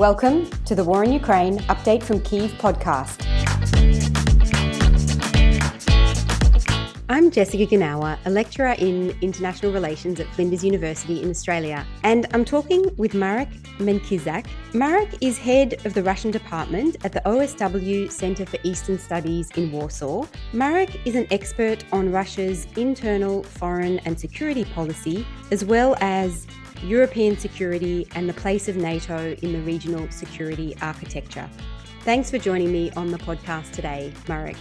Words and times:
Welcome 0.00 0.48
to 0.64 0.74
the 0.74 0.82
War 0.82 1.04
in 1.04 1.12
Ukraine 1.12 1.58
Update 1.68 2.02
from 2.02 2.20
Kyiv 2.20 2.48
podcast. 2.56 3.20
I'm 7.10 7.30
Jessica 7.30 7.66
Genauer, 7.66 8.16
a 8.24 8.30
lecturer 8.30 8.76
in 8.78 9.14
international 9.20 9.72
relations 9.72 10.18
at 10.18 10.26
Flinders 10.28 10.64
University 10.64 11.22
in 11.22 11.28
Australia, 11.28 11.86
and 12.02 12.26
I'm 12.32 12.46
talking 12.46 12.90
with 12.96 13.12
Marek 13.12 13.50
Menkiszak. 13.76 14.46
Marek 14.72 15.18
is 15.20 15.36
head 15.36 15.84
of 15.84 15.92
the 15.92 16.02
Russian 16.02 16.30
department 16.30 16.96
at 17.04 17.12
the 17.12 17.20
OSW 17.26 18.10
Center 18.10 18.46
for 18.46 18.56
Eastern 18.62 18.98
Studies 18.98 19.50
in 19.56 19.70
Warsaw. 19.70 20.24
Marek 20.54 21.06
is 21.06 21.14
an 21.14 21.26
expert 21.30 21.84
on 21.92 22.10
Russia's 22.10 22.66
internal, 22.74 23.42
foreign, 23.42 23.98
and 24.06 24.18
security 24.18 24.64
policy, 24.64 25.26
as 25.50 25.62
well 25.62 25.94
as 26.00 26.46
European 26.82 27.36
security 27.38 28.06
and 28.14 28.28
the 28.28 28.34
place 28.34 28.68
of 28.68 28.76
NATO 28.76 29.34
in 29.42 29.52
the 29.52 29.60
regional 29.60 30.10
security 30.10 30.76
architecture. 30.80 31.48
Thanks 32.02 32.30
for 32.30 32.38
joining 32.38 32.72
me 32.72 32.90
on 32.92 33.10
the 33.10 33.18
podcast 33.18 33.72
today, 33.72 34.12
Marek. 34.28 34.56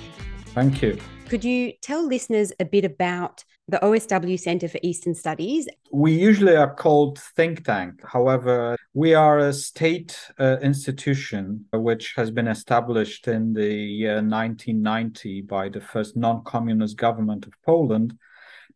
Thank 0.48 0.82
you. 0.82 1.00
Could 1.30 1.44
you 1.44 1.74
tell 1.82 2.06
listeners 2.06 2.52
a 2.60 2.66
bit 2.66 2.84
about 2.84 3.46
the 3.70 3.78
OSW 3.78 4.40
Center 4.40 4.68
for 4.68 4.80
Eastern 4.82 5.14
Studies? 5.14 5.68
We 5.92 6.12
usually 6.12 6.56
are 6.56 6.74
called 6.74 7.20
think 7.20 7.64
tank. 7.64 8.02
However, 8.04 8.76
we 8.94 9.14
are 9.14 9.38
a 9.38 9.54
state 9.54 10.20
uh, 10.40 10.58
institution 10.62 11.66
which 11.72 12.14
has 12.16 12.32
been 12.32 12.48
established 12.48 13.28
in 13.28 13.54
the 13.54 13.72
year 13.72 14.16
1990 14.16 15.42
by 15.44 15.70
the 15.70 15.82
first 15.82 16.18
non-communist 16.18 16.98
government 16.98 17.46
of 17.46 17.54
Poland 17.66 18.18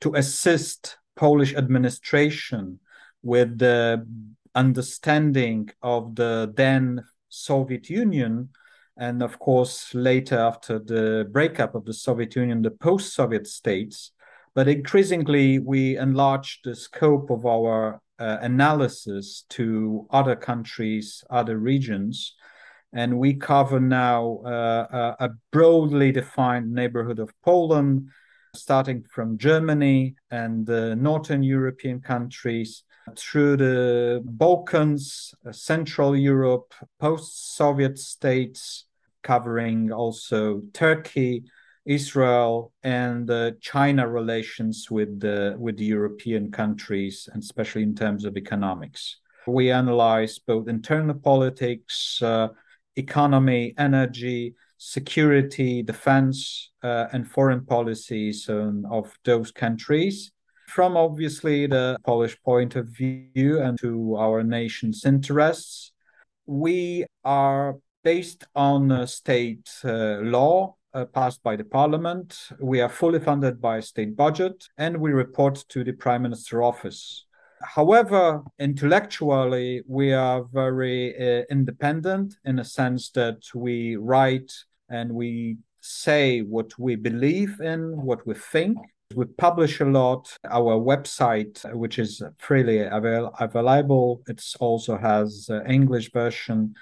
to 0.01 0.13
assist 0.15 0.97
Polish 1.15 1.55
administration 1.55 2.79
with 3.23 3.57
the 3.57 4.05
understanding 4.53 5.69
of 5.81 6.15
the 6.15 6.53
then 6.55 7.03
Soviet 7.29 7.89
Union, 7.89 8.49
and 8.97 9.23
of 9.23 9.39
course, 9.39 9.95
later 9.95 10.37
after 10.37 10.77
the 10.77 11.27
breakup 11.31 11.73
of 11.73 11.85
the 11.85 11.93
Soviet 11.93 12.35
Union, 12.35 12.61
the 12.61 12.69
post 12.69 13.15
Soviet 13.15 13.47
states. 13.47 14.11
But 14.53 14.67
increasingly, 14.67 15.57
we 15.57 15.97
enlarged 15.97 16.59
the 16.63 16.75
scope 16.75 17.31
of 17.31 17.45
our 17.45 18.01
uh, 18.19 18.37
analysis 18.41 19.45
to 19.49 20.05
other 20.11 20.35
countries, 20.35 21.23
other 21.31 21.57
regions. 21.57 22.35
And 22.93 23.17
we 23.17 23.33
cover 23.33 23.79
now 23.79 24.41
uh, 24.45 25.15
a 25.19 25.29
broadly 25.51 26.11
defined 26.11 26.71
neighborhood 26.71 27.17
of 27.17 27.33
Poland, 27.43 28.09
starting 28.55 29.03
from 29.09 29.39
Germany 29.39 30.15
and 30.29 30.67
the 30.67 30.95
Northern 30.95 31.41
European 31.41 31.99
countries 32.01 32.83
through 33.17 33.57
the 33.57 34.21
Balkans, 34.23 35.33
uh, 35.45 35.51
Central 35.51 36.15
Europe, 36.15 36.73
post 36.99 37.55
Soviet 37.55 37.99
states, 37.99 38.85
covering 39.21 39.91
also 39.91 40.61
Turkey, 40.73 41.43
Israel, 41.85 42.71
and 42.83 43.29
uh, 43.29 43.51
China 43.61 44.07
relations 44.07 44.89
with 44.89 45.19
the, 45.19 45.55
with 45.57 45.77
the 45.77 45.85
European 45.85 46.51
countries, 46.51 47.29
and 47.31 47.43
especially 47.43 47.83
in 47.83 47.95
terms 47.95 48.25
of 48.25 48.37
economics. 48.37 49.17
We 49.45 49.71
analyze 49.71 50.39
both 50.39 50.69
internal 50.69 51.15
politics, 51.15 52.21
uh, 52.21 52.49
economy, 52.95 53.73
energy, 53.77 54.55
security, 54.77 55.83
defense, 55.83 56.71
uh, 56.81 57.07
and 57.11 57.29
foreign 57.29 57.65
policies 57.65 58.47
um, 58.49 58.85
of 58.89 59.17
those 59.25 59.51
countries 59.51 60.31
from 60.73 60.97
obviously 60.97 61.67
the 61.67 61.97
Polish 62.03 62.35
point 62.41 62.75
of 62.75 62.87
view 62.87 63.61
and 63.61 63.77
to 63.79 64.15
our 64.17 64.43
nation's 64.43 65.05
interests. 65.05 65.91
We 66.47 67.05
are 67.23 67.75
based 68.03 68.45
on 68.55 69.05
state 69.05 69.69
uh, 69.85 70.17
law 70.21 70.75
uh, 70.95 71.05
passed 71.05 71.43
by 71.43 71.55
the 71.57 71.63
parliament. 71.63 72.49
We 72.59 72.81
are 72.81 72.89
fully 72.89 73.19
funded 73.19 73.61
by 73.61 73.81
state 73.81 74.15
budget 74.15 74.67
and 74.77 74.97
we 74.97 75.11
report 75.11 75.63
to 75.69 75.83
the 75.83 75.93
prime 75.93 76.23
minister 76.23 76.63
office. 76.63 77.25
However, 77.61 78.41
intellectually, 78.57 79.83
we 79.87 80.11
are 80.11 80.43
very 80.51 81.15
uh, 81.15 81.43
independent 81.51 82.33
in 82.45 82.57
a 82.57 82.65
sense 82.65 83.11
that 83.11 83.43
we 83.53 83.95
write 83.95 84.51
and 84.89 85.13
we 85.13 85.57
say 85.81 86.41
what 86.41 86.77
we 86.79 86.95
believe 86.95 87.61
in, 87.61 88.01
what 88.01 88.25
we 88.25 88.33
think, 88.33 88.77
we 89.15 89.25
publish 89.25 89.79
a 89.79 89.85
lot. 89.85 90.37
Our 90.49 90.77
website, 90.79 91.63
which 91.73 91.99
is 91.99 92.21
freely 92.37 92.79
avail- 92.79 93.33
available, 93.39 94.21
it 94.27 94.43
also 94.59 94.97
has 94.97 95.49
English 95.67 96.11
version 96.11 96.75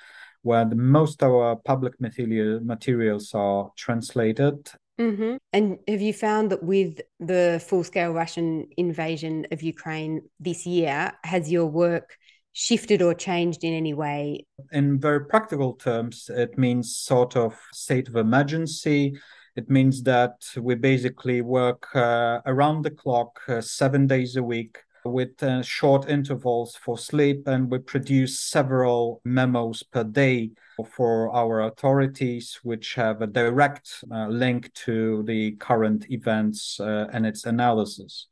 where 0.44 0.66
the, 0.66 0.76
most 0.76 1.22
of 1.24 1.32
our 1.32 1.56
public 1.56 2.00
material, 2.00 2.60
materials 2.62 3.34
are 3.34 3.72
translated. 3.78 4.72
Mm-hmm. 5.00 5.38
And 5.54 5.80
have 5.88 6.02
you 6.02 6.14
found 6.14 6.52
that 6.52 6.64
with 6.64 7.02
the 7.20 7.64
full 7.68 7.84
scale 7.84 8.12
Russian 8.12 8.68
invasion 8.78 9.48
of 9.52 9.64
Ukraine 9.64 10.22
this 10.40 10.66
year, 10.66 11.14
has 11.24 11.52
your 11.52 11.66
work 11.66 12.18
shifted 12.54 13.02
or 13.02 13.14
changed 13.14 13.64
in 13.64 13.74
any 13.74 13.94
way? 13.94 14.46
In 14.72 15.00
very 15.00 15.26
practical 15.26 15.74
terms, 15.74 16.30
it 16.30 16.58
means 16.58 16.96
sort 16.96 17.36
of 17.36 17.58
state 17.74 18.08
of 18.10 18.16
emergency 18.16 19.18
it 19.56 19.70
means 19.70 20.04
that 20.04 20.44
we 20.58 20.76
basically 20.76 21.42
work 21.42 21.94
uh, 21.96 22.40
around 22.46 22.84
the 22.84 22.92
clock, 22.92 23.40
uh, 23.48 23.62
seven 23.62 24.08
days 24.08 24.36
a 24.36 24.44
week, 24.44 24.78
with 25.04 25.42
uh, 25.44 25.62
short 25.62 26.08
intervals 26.08 26.76
for 26.76 26.98
sleep, 26.98 27.48
and 27.48 27.70
we 27.70 27.80
produce 27.80 28.40
several 28.40 29.22
memos 29.26 29.84
per 29.84 30.04
day 30.04 30.52
for 30.96 31.34
our 31.36 31.62
authorities, 31.62 32.60
which 32.64 32.96
have 32.96 33.22
a 33.22 33.28
direct 33.28 34.04
uh, 34.12 34.28
link 34.28 34.72
to 34.74 35.24
the 35.24 35.52
current 35.54 36.06
events 36.12 36.80
uh, 36.80 37.08
and 37.12 37.26
its 37.26 37.46
analysis. 37.46 38.28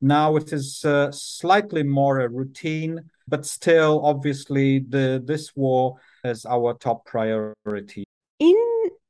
Now 0.00 0.36
it 0.36 0.52
is 0.52 0.84
uh, 0.84 1.10
slightly 1.12 1.82
more 1.82 2.20
a 2.20 2.28
routine, 2.28 3.10
but 3.28 3.44
still, 3.44 4.00
obviously, 4.04 4.80
the 4.80 5.22
this 5.24 5.54
war 5.54 5.96
is 6.24 6.46
our 6.46 6.74
top 6.74 7.04
priority. 7.04 8.04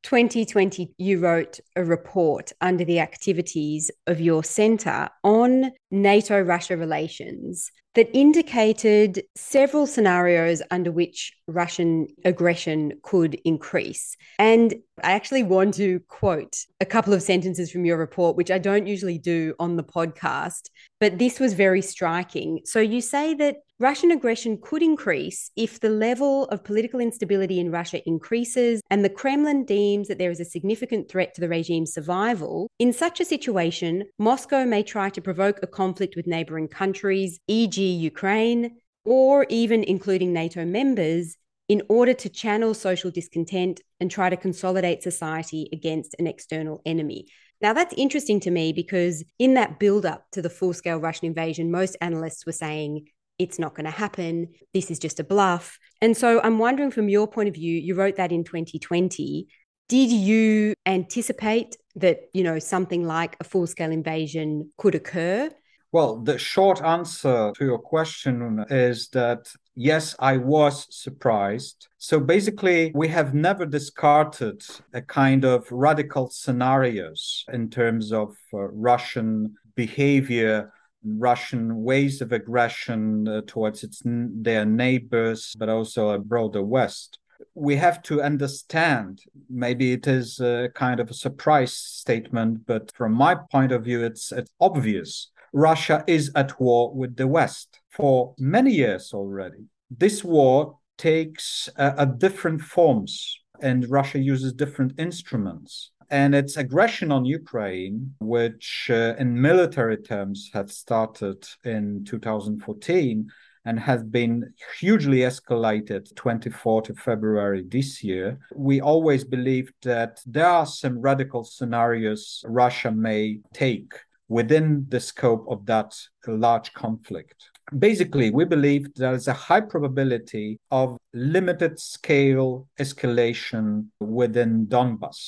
In 0.03 0.09
2020, 0.09 0.95
you 0.97 1.19
wrote 1.21 1.61
a 1.77 1.85
report 1.85 2.53
under 2.61 2.85
the 2.85 3.01
activities 3.01 3.91
of 4.07 4.21
your 4.21 4.43
centre 4.43 5.09
on 5.23 5.73
NATO 5.91 6.41
Russia 6.41 6.77
relations 6.77 7.71
that 7.95 8.09
indicated 8.17 9.23
several 9.37 9.87
scenarios 9.87 10.63
under 10.71 10.91
which 10.91 11.33
Russian 11.47 12.07
aggression 12.25 12.93
could 13.03 13.35
increase. 13.45 14.17
And 14.39 14.75
I 15.03 15.13
actually 15.13 15.43
want 15.43 15.75
to 15.75 16.01
quote 16.09 16.57
a 16.81 16.87
couple 16.87 17.13
of 17.13 17.23
sentences 17.23 17.71
from 17.71 17.85
your 17.85 17.99
report, 17.99 18.37
which 18.37 18.51
I 18.51 18.59
don't 18.59 18.87
usually 18.87 19.19
do 19.19 19.55
on 19.59 19.77
the 19.77 19.85
podcast, 19.85 20.71
but 21.01 21.19
this 21.19 21.41
was 21.41 21.55
very 21.55 21.83
striking. 21.83 22.61
So 22.65 22.79
you 22.79 23.01
say 23.01 23.35
that 23.35 23.57
Russian 23.79 24.11
aggression 24.11 24.59
could 24.61 24.83
increase 24.83 25.51
if 25.57 25.81
the 25.81 25.89
level 25.89 26.45
of 26.47 26.63
political 26.63 27.01
instability 27.01 27.59
in 27.59 27.71
Russia 27.71 28.07
increases 28.07 28.83
and 28.91 29.03
the 29.03 29.09
Kremlin 29.09 29.65
deems 29.65 30.09
that 30.09 30.19
there 30.19 30.31
is 30.31 30.41
a 30.41 30.45
significant 30.45 31.09
threat 31.11 31.35
to 31.35 31.41
the 31.41 31.49
regime's 31.49 31.95
survival. 31.95 32.69
In 32.79 32.93
such 32.93 33.21
a 33.21 33.25
situation, 33.25 34.05
Moscow 34.19 34.67
may 34.67 34.83
try 34.83 35.09
to 35.09 35.23
provoke 35.23 35.61
a 35.63 35.67
conflict 35.67 36.15
with 36.15 36.27
neighboring 36.27 36.69
countries, 36.69 37.41
e.g., 37.49 37.83
Ukraine, 37.83 38.77
or 39.07 39.47
even 39.49 39.83
including 39.83 40.35
NATO 40.35 40.67
members, 40.67 41.37
in 41.71 41.83
order 41.89 42.13
to 42.13 42.29
channel 42.29 42.75
social 42.75 43.11
discontent 43.11 43.81
and 44.01 44.11
try 44.11 44.29
to 44.29 44.37
consolidate 44.37 45.03
society 45.03 45.69
against 45.73 46.17
an 46.19 46.27
external 46.27 46.83
enemy. 46.85 47.27
Now, 47.61 47.73
that's 47.73 47.95
interesting 47.97 48.41
to 48.41 48.51
me 48.51 48.73
because 48.73 49.23
in 49.39 49.55
that 49.55 49.79
build 49.79 50.07
up 50.07 50.27
to 50.33 50.43
the 50.43 50.51
full 50.51 50.73
scale 50.73 50.99
Russian 50.99 51.27
invasion, 51.27 51.71
most 51.71 51.97
analysts 52.01 52.47
were 52.47 52.53
saying 52.53 53.07
it's 53.39 53.59
not 53.59 53.75
going 53.75 53.85
to 53.85 53.91
happen. 53.91 54.49
This 54.73 54.91
is 54.91 54.99
just 54.99 55.21
a 55.21 55.25
bluff. 55.25 55.79
And 56.01 56.17
so 56.17 56.41
I'm 56.43 56.59
wondering 56.59 56.91
from 56.91 57.09
your 57.09 57.27
point 57.27 57.49
of 57.49 57.55
view, 57.55 57.75
you 57.75 57.95
wrote 57.95 58.17
that 58.17 58.33
in 58.33 58.45
2020. 58.45 59.47
Did 59.89 60.11
you 60.11 60.75
anticipate 60.87 61.77
that, 61.97 62.21
you 62.33 62.45
know, 62.45 62.59
something 62.59 63.05
like 63.05 63.37
a 63.41 63.45
full 63.45 63.67
scale 63.67 63.91
invasion 63.91 64.73
could 64.79 64.95
occur? 64.95 65.51
Well, 65.93 66.19
the 66.19 66.39
short 66.39 66.81
answer 66.83 67.53
to 67.57 67.65
your 67.65 67.79
question 67.79 68.65
is 68.71 69.09
that 69.09 69.53
yes, 69.75 70.15
I 70.21 70.37
was 70.37 70.87
surprised. 70.91 71.89
So 71.99 72.21
basically, 72.21 72.93
we 72.95 73.09
have 73.09 73.35
never 73.35 73.67
discarded 73.67 74.63
a 74.93 75.03
kind 75.03 75.45
of 75.45 75.67
radical 75.71 76.31
scenarios 76.31 77.45
in 77.53 77.71
terms 77.71 78.13
of 78.13 78.37
uh, 78.55 78.69
Russian 78.69 79.57
behavior 79.75 80.73
Russian 81.03 81.83
ways 81.83 82.21
of 82.21 82.33
aggression 82.33 83.27
uh, 83.27 83.41
towards 83.47 83.83
its 83.83 84.03
their 84.05 84.65
neighbors, 84.65 85.57
but 85.59 85.69
also 85.69 86.11
a 86.11 86.19
broader 86.19 86.63
West. 86.63 87.19
We 87.55 87.77
have 87.77 88.03
to 88.03 88.23
understand. 88.23 89.23
Maybe 89.49 89.93
it 89.93 90.07
is 90.07 90.41
a 90.41 90.69
kind 90.75 91.01
of 91.01 91.11
a 91.11 91.15
surprise 91.15 91.73
statement, 91.75 92.67
but 92.67 92.93
from 92.95 93.13
my 93.13 93.35
point 93.51 93.73
of 93.73 93.85
view, 93.85 94.05
it's 94.05 94.31
it's 94.31 94.51
obvious. 94.61 95.31
Russia 95.53 96.05
is 96.07 96.31
at 96.35 96.61
war 96.61 96.95
with 96.95 97.17
the 97.17 97.27
West 97.27 97.81
for 97.91 98.35
many 98.39 98.73
years 98.73 99.13
already. 99.13 99.67
This 99.91 100.23
war 100.23 100.79
takes 100.97 101.69
uh, 101.77 102.05
different 102.05 102.61
forms 102.61 103.41
and 103.63 103.89
Russia 103.91 104.19
uses 104.19 104.53
different 104.53 104.93
instruments. 104.99 105.91
And 106.11 106.35
its 106.35 106.57
aggression 106.57 107.13
on 107.13 107.25
Ukraine, 107.25 108.15
which 108.21 108.89
uh, 108.91 109.15
in 109.19 109.41
military 109.41 109.97
terms 109.97 110.51
had 110.53 110.69
started 110.71 111.47
in 111.65 112.05
2014 112.05 113.29
and 113.65 113.79
has 113.79 114.03
been 114.03 114.53
hugely 114.81 115.19
escalated 115.19 116.13
24th 116.15 116.91
of 116.91 116.99
February 116.99 117.63
this 117.69 118.03
year, 118.03 118.39
we 118.57 118.81
always 118.81 119.23
believed 119.23 119.75
that 119.83 120.21
there 120.27 120.47
are 120.47 120.67
some 120.67 121.01
radical 121.01 121.45
scenarios 121.45 122.43
Russia 122.47 122.91
may 122.91 123.39
take 123.53 123.93
within 124.31 124.87
the 124.89 125.01
scope 125.01 125.45
of 125.51 125.67
that 125.67 125.93
large 126.27 126.73
conflict. 126.73 127.51
Basically, 127.77 128.31
we 128.31 128.45
believe 128.45 128.95
there 128.95 129.13
is 129.13 129.27
a 129.27 129.33
high 129.33 129.61
probability 129.61 130.59
of 130.71 130.97
limited 131.13 131.81
scale 131.81 132.69
escalation 132.79 133.87
within 133.99 134.67
Donbass. 134.67 135.19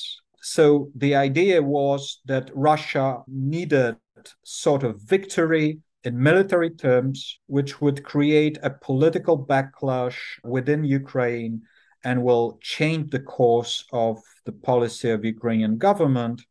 So 0.41 0.89
the 0.95 1.15
idea 1.15 1.61
was 1.61 2.21
that 2.25 2.49
Russia 2.55 3.19
needed 3.27 3.97
sort 4.43 4.83
of 4.83 5.01
victory 5.01 5.79
in 6.05 6.21
military 6.21 6.69
terms, 6.69 7.39
which 7.47 7.81
would 7.81 8.05
create 8.05 8.57
a 8.63 8.69
political 8.69 9.37
backlash 9.37 10.17
within 10.45 10.85
Ukraine 10.85 11.61
and 12.05 12.23
will 12.23 12.57
change 12.61 13.11
the 13.11 13.19
course 13.19 13.85
of 13.91 14.17
the 14.45 14.51
policy 14.51 15.09
of 15.09 15.25
Ukrainian 15.25 15.77
government 15.77 16.41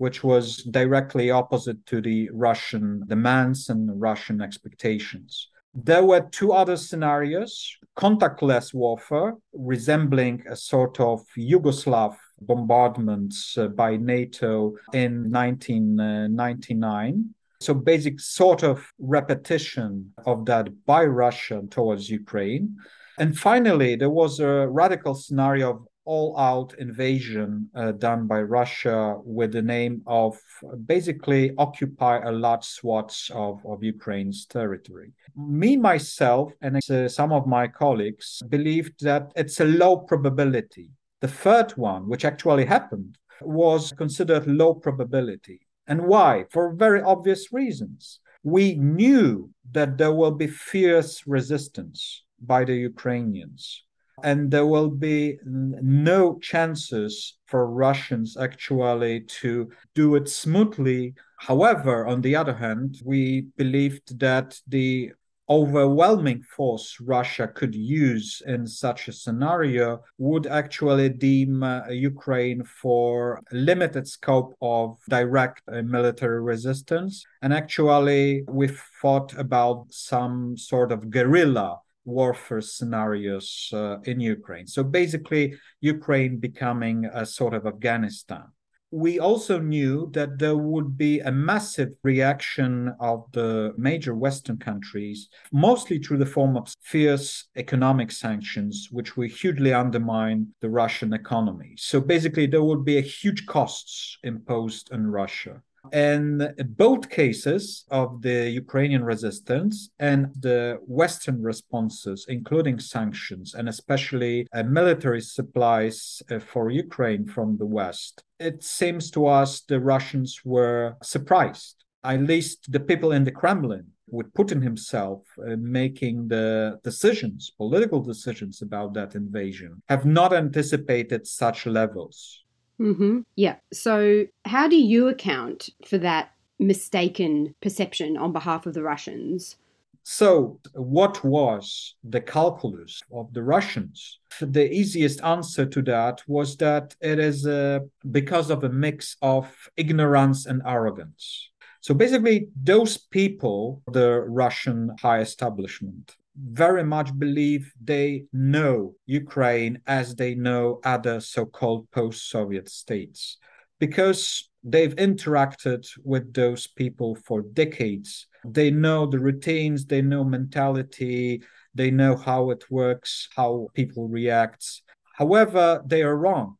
which 0.00 0.24
was 0.24 0.64
directly 0.64 1.30
opposite 1.30 1.84
to 1.84 2.00
the 2.00 2.30
Russian 2.32 3.04
demands 3.06 3.68
and 3.68 4.00
Russian 4.00 4.40
expectations. 4.40 5.50
There 5.74 6.04
were 6.04 6.22
two 6.22 6.52
other 6.52 6.78
scenarios 6.78 7.76
contactless 7.98 8.72
warfare, 8.72 9.34
resembling 9.52 10.42
a 10.48 10.56
sort 10.56 10.98
of 11.00 11.26
Yugoslav 11.36 12.16
bombardments 12.40 13.58
uh, 13.58 13.68
by 13.68 13.98
NATO 13.98 14.74
in 14.94 15.30
1999. 15.30 17.34
So, 17.60 17.74
basic 17.74 18.20
sort 18.20 18.62
of 18.62 18.90
repetition 18.98 20.14
of 20.24 20.46
that 20.46 20.86
by 20.86 21.04
Russia 21.04 21.60
towards 21.68 22.08
Ukraine. 22.08 22.74
And 23.18 23.38
finally, 23.38 23.96
there 23.96 24.08
was 24.08 24.40
a 24.40 24.66
radical 24.66 25.14
scenario 25.14 25.70
of 25.72 25.86
all 26.04 26.36
out 26.38 26.74
invasion 26.78 27.68
uh, 27.74 27.92
done 27.92 28.26
by 28.26 28.40
Russia 28.40 29.16
with 29.24 29.52
the 29.52 29.62
name 29.62 30.02
of 30.06 30.38
basically 30.86 31.52
occupy 31.58 32.18
a 32.18 32.32
large 32.32 32.64
swaths 32.64 33.30
of, 33.34 33.64
of 33.66 33.82
Ukraine's 33.82 34.46
territory. 34.46 35.12
Me, 35.36 35.76
myself, 35.76 36.52
and 36.62 36.78
uh, 36.90 37.08
some 37.08 37.32
of 37.32 37.46
my 37.46 37.68
colleagues 37.68 38.42
believed 38.48 39.04
that 39.04 39.32
it's 39.36 39.60
a 39.60 39.64
low 39.64 39.96
probability. 39.96 40.90
The 41.20 41.28
third 41.28 41.72
one, 41.72 42.08
which 42.08 42.24
actually 42.24 42.64
happened, 42.64 43.18
was 43.42 43.92
considered 43.92 44.46
low 44.46 44.74
probability. 44.74 45.60
And 45.86 46.06
why? 46.06 46.44
For 46.50 46.72
very 46.74 47.02
obvious 47.02 47.52
reasons. 47.52 48.20
We 48.42 48.74
knew 48.74 49.50
that 49.72 49.98
there 49.98 50.12
will 50.12 50.30
be 50.32 50.46
fierce 50.46 51.26
resistance 51.26 52.24
by 52.40 52.64
the 52.64 52.74
Ukrainians 52.74 53.84
and 54.22 54.50
there 54.50 54.66
will 54.66 54.90
be 54.90 55.38
no 55.44 56.38
chances 56.38 57.38
for 57.46 57.70
Russians 57.70 58.36
actually 58.36 59.20
to 59.42 59.70
do 59.94 60.14
it 60.14 60.28
smoothly. 60.28 61.14
However, 61.38 62.06
on 62.06 62.20
the 62.20 62.36
other 62.36 62.54
hand, 62.54 63.00
we 63.04 63.46
believed 63.56 64.18
that 64.20 64.60
the 64.68 65.12
overwhelming 65.50 66.40
force 66.42 66.98
Russia 67.00 67.48
could 67.48 67.74
use 67.74 68.40
in 68.46 68.64
such 68.66 69.08
a 69.08 69.12
scenario 69.12 70.00
would 70.16 70.46
actually 70.46 71.08
deem 71.08 71.64
uh, 71.64 71.88
Ukraine 71.88 72.62
for 72.62 73.42
limited 73.50 74.06
scope 74.06 74.54
of 74.62 74.96
direct 75.08 75.62
uh, 75.66 75.82
military 75.82 76.40
resistance. 76.40 77.24
And 77.42 77.52
actually, 77.52 78.44
we 78.46 78.68
thought 79.02 79.36
about 79.36 79.86
some 79.90 80.56
sort 80.56 80.92
of 80.92 81.10
guerrilla 81.10 81.80
warfare 82.04 82.60
scenarios 82.60 83.70
uh, 83.72 83.98
in 84.04 84.20
Ukraine. 84.20 84.66
So 84.66 84.82
basically, 84.82 85.54
Ukraine 85.80 86.38
becoming 86.38 87.06
a 87.06 87.24
sort 87.26 87.54
of 87.54 87.66
Afghanistan. 87.66 88.44
We 88.92 89.20
also 89.20 89.60
knew 89.60 90.10
that 90.14 90.38
there 90.40 90.56
would 90.56 90.98
be 90.98 91.20
a 91.20 91.30
massive 91.30 91.90
reaction 92.02 92.92
of 92.98 93.24
the 93.30 93.72
major 93.78 94.16
Western 94.16 94.56
countries, 94.56 95.28
mostly 95.52 96.00
through 96.00 96.18
the 96.18 96.26
form 96.26 96.56
of 96.56 96.74
fierce 96.82 97.46
economic 97.54 98.10
sanctions, 98.10 98.88
which 98.90 99.16
will 99.16 99.28
hugely 99.28 99.72
undermine 99.72 100.48
the 100.60 100.70
Russian 100.70 101.12
economy. 101.12 101.74
So 101.76 102.00
basically, 102.00 102.46
there 102.46 102.64
would 102.64 102.84
be 102.84 102.98
a 102.98 103.12
huge 103.20 103.46
costs 103.46 104.18
imposed 104.24 104.92
on 104.92 105.06
Russia. 105.06 105.62
And 105.92 106.54
both 106.76 107.08
cases 107.08 107.84
of 107.90 108.22
the 108.22 108.50
Ukrainian 108.50 109.04
resistance 109.04 109.90
and 109.98 110.26
the 110.38 110.78
Western 110.86 111.42
responses, 111.42 112.26
including 112.28 112.78
sanctions 112.78 113.54
and 113.54 113.68
especially 113.68 114.46
uh, 114.52 114.62
military 114.62 115.20
supplies 115.20 116.22
uh, 116.30 116.38
for 116.38 116.70
Ukraine 116.70 117.26
from 117.26 117.56
the 117.56 117.66
West, 117.66 118.22
it 118.38 118.62
seems 118.62 119.10
to 119.12 119.26
us 119.26 119.60
the 119.60 119.80
Russians 119.80 120.40
were 120.44 120.96
surprised. 121.02 121.84
At 122.02 122.22
least 122.22 122.72
the 122.72 122.80
people 122.80 123.12
in 123.12 123.24
the 123.24 123.32
Kremlin, 123.32 123.86
with 124.10 124.32
Putin 124.32 124.62
himself 124.62 125.22
uh, 125.38 125.56
making 125.58 126.28
the 126.28 126.80
decisions, 126.82 127.52
political 127.56 128.00
decisions 128.00 128.62
about 128.62 128.94
that 128.94 129.14
invasion, 129.14 129.82
have 129.88 130.04
not 130.04 130.32
anticipated 130.32 131.26
such 131.26 131.66
levels. 131.66 132.44
Mm-hmm. 132.80 133.20
Yeah. 133.36 133.56
So, 133.72 134.26
how 134.46 134.66
do 134.66 134.76
you 134.76 135.08
account 135.08 135.68
for 135.86 135.98
that 135.98 136.32
mistaken 136.58 137.54
perception 137.60 138.16
on 138.16 138.32
behalf 138.32 138.66
of 138.66 138.74
the 138.74 138.82
Russians? 138.82 139.56
So, 140.02 140.58
what 140.72 141.22
was 141.22 141.94
the 142.02 142.22
calculus 142.22 143.02
of 143.12 143.32
the 143.34 143.42
Russians? 143.42 144.18
The 144.40 144.72
easiest 144.72 145.22
answer 145.22 145.66
to 145.66 145.82
that 145.82 146.22
was 146.26 146.56
that 146.56 146.94
it 147.00 147.18
is 147.18 147.46
uh, 147.46 147.80
because 148.10 148.50
of 148.50 148.64
a 148.64 148.70
mix 148.70 149.16
of 149.20 149.68
ignorance 149.76 150.46
and 150.46 150.62
arrogance. 150.66 151.50
So, 151.82 151.92
basically, 151.92 152.48
those 152.62 152.96
people, 152.96 153.82
the 153.92 154.22
Russian 154.22 154.96
high 155.02 155.20
establishment, 155.20 156.16
very 156.42 156.84
much 156.84 157.16
believe 157.18 157.72
they 157.82 158.24
know 158.32 158.94
Ukraine 159.06 159.80
as 159.86 160.14
they 160.14 160.34
know 160.34 160.80
other 160.84 161.20
so 161.20 161.44
called 161.44 161.90
post 161.90 162.30
Soviet 162.30 162.68
states 162.68 163.36
because 163.78 164.48
they've 164.62 164.94
interacted 164.96 165.86
with 166.04 166.32
those 166.32 166.66
people 166.66 167.14
for 167.14 167.42
decades. 167.42 168.26
They 168.44 168.70
know 168.70 169.06
the 169.06 169.18
routines, 169.18 169.86
they 169.86 170.02
know 170.02 170.24
mentality, 170.24 171.42
they 171.74 171.90
know 171.90 172.16
how 172.16 172.50
it 172.50 172.70
works, 172.70 173.28
how 173.34 173.68
people 173.74 174.08
react. 174.08 174.82
However, 175.14 175.82
they 175.86 176.02
are 176.02 176.16
wrong 176.16 176.56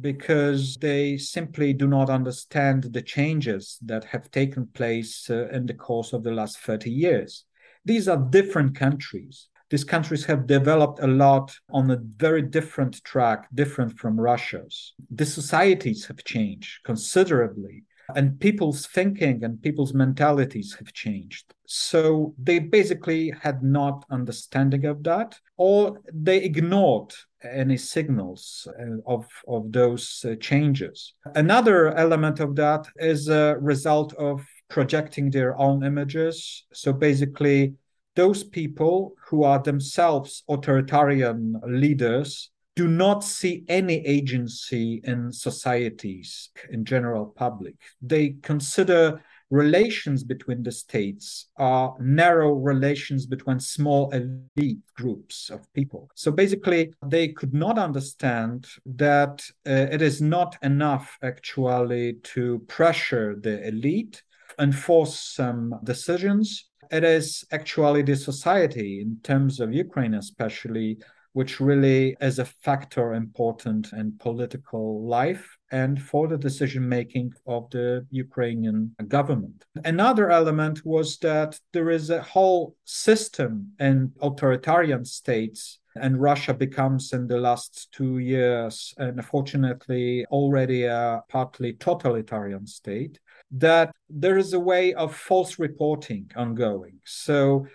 because 0.00 0.76
they 0.76 1.16
simply 1.16 1.72
do 1.72 1.86
not 1.86 2.10
understand 2.10 2.84
the 2.84 3.02
changes 3.02 3.78
that 3.82 4.04
have 4.04 4.30
taken 4.30 4.66
place 4.66 5.28
uh, 5.30 5.48
in 5.48 5.66
the 5.66 5.74
course 5.74 6.12
of 6.12 6.22
the 6.22 6.30
last 6.30 6.58
30 6.58 6.90
years. 6.90 7.44
These 7.88 8.06
are 8.06 8.18
different 8.18 8.74
countries. 8.74 9.48
These 9.70 9.84
countries 9.84 10.26
have 10.26 10.46
developed 10.46 11.00
a 11.00 11.06
lot 11.06 11.56
on 11.70 11.90
a 11.90 11.96
very 11.96 12.42
different 12.42 13.02
track, 13.02 13.48
different 13.54 13.98
from 13.98 14.20
Russia's. 14.20 14.92
The 15.10 15.24
societies 15.24 16.04
have 16.04 16.22
changed 16.22 16.84
considerably, 16.84 17.84
and 18.14 18.38
people's 18.40 18.86
thinking 18.86 19.42
and 19.42 19.62
people's 19.62 19.94
mentalities 19.94 20.74
have 20.78 20.92
changed. 20.92 21.54
So 21.66 22.34
they 22.38 22.58
basically 22.58 23.30
had 23.30 23.62
not 23.62 24.04
understanding 24.10 24.84
of 24.84 25.02
that, 25.04 25.40
or 25.56 26.02
they 26.12 26.38
ignored 26.44 27.14
any 27.42 27.78
signals 27.78 28.68
uh, 28.78 29.00
of, 29.06 29.26
of 29.46 29.72
those 29.72 30.26
uh, 30.28 30.34
changes. 30.40 31.14
Another 31.34 31.94
element 31.94 32.38
of 32.40 32.54
that 32.56 32.86
is 32.96 33.28
a 33.28 33.56
result 33.58 34.12
of 34.14 34.44
projecting 34.68 35.30
their 35.30 35.58
own 35.58 35.84
images. 35.84 36.64
So 36.72 36.92
basically, 36.92 37.74
those 38.16 38.42
people 38.44 39.14
who 39.28 39.44
are 39.44 39.62
themselves 39.62 40.42
authoritarian 40.48 41.60
leaders 41.66 42.50
do 42.74 42.86
not 42.86 43.24
see 43.24 43.64
any 43.68 44.06
agency 44.06 45.00
in 45.04 45.32
societies 45.32 46.50
in 46.70 46.84
general 46.84 47.26
public. 47.26 47.74
They 48.00 48.36
consider 48.42 49.20
relations 49.50 50.22
between 50.22 50.62
the 50.62 50.72
states 50.72 51.46
are 51.56 51.96
narrow 51.98 52.52
relations 52.52 53.26
between 53.26 53.58
small 53.60 54.10
elite 54.10 54.78
groups 54.94 55.50
of 55.50 55.72
people. 55.72 56.10
So 56.14 56.30
basically, 56.30 56.92
they 57.06 57.28
could 57.28 57.54
not 57.54 57.78
understand 57.78 58.68
that 58.86 59.44
uh, 59.66 59.86
it 59.90 60.02
is 60.02 60.20
not 60.20 60.56
enough 60.62 61.18
actually 61.22 62.14
to 62.34 62.60
pressure 62.68 63.36
the 63.40 63.66
elite 63.66 64.22
enforce 64.58 65.18
some 65.18 65.74
decisions. 65.84 66.70
It 66.90 67.04
is 67.04 67.44
actually 67.52 68.02
the 68.02 68.16
society, 68.16 69.00
in 69.00 69.18
terms 69.22 69.60
of 69.60 69.72
Ukraine 69.72 70.14
especially, 70.14 70.98
which 71.32 71.60
really 71.60 72.16
is 72.20 72.38
a 72.38 72.44
factor 72.44 73.14
important 73.14 73.92
in 73.92 74.12
political 74.18 75.06
life 75.06 75.56
and 75.70 76.00
for 76.00 76.26
the 76.28 76.38
decision 76.38 76.88
making 76.88 77.32
of 77.46 77.68
the 77.70 78.06
Ukrainian 78.10 78.94
government. 79.08 79.64
Another 79.84 80.30
element 80.30 80.84
was 80.84 81.18
that 81.18 81.58
there 81.72 81.90
is 81.90 82.10
a 82.10 82.22
whole 82.22 82.74
system 82.84 83.72
in 83.78 84.12
authoritarian 84.20 85.04
states 85.04 85.78
and 86.00 86.20
Russia 86.20 86.54
becomes 86.54 87.12
in 87.12 87.26
the 87.26 87.38
last 87.38 87.88
two 87.92 88.18
years, 88.18 88.94
unfortunately, 88.98 90.24
already 90.26 90.84
a 90.84 91.22
partly 91.28 91.72
totalitarian 91.74 92.66
state, 92.66 93.18
that 93.50 93.90
there 94.08 94.38
is 94.38 94.52
a 94.52 94.60
way 94.60 94.94
of 94.94 95.14
false 95.14 95.58
reporting 95.58 96.30
ongoing. 96.36 96.98
So 97.04 97.66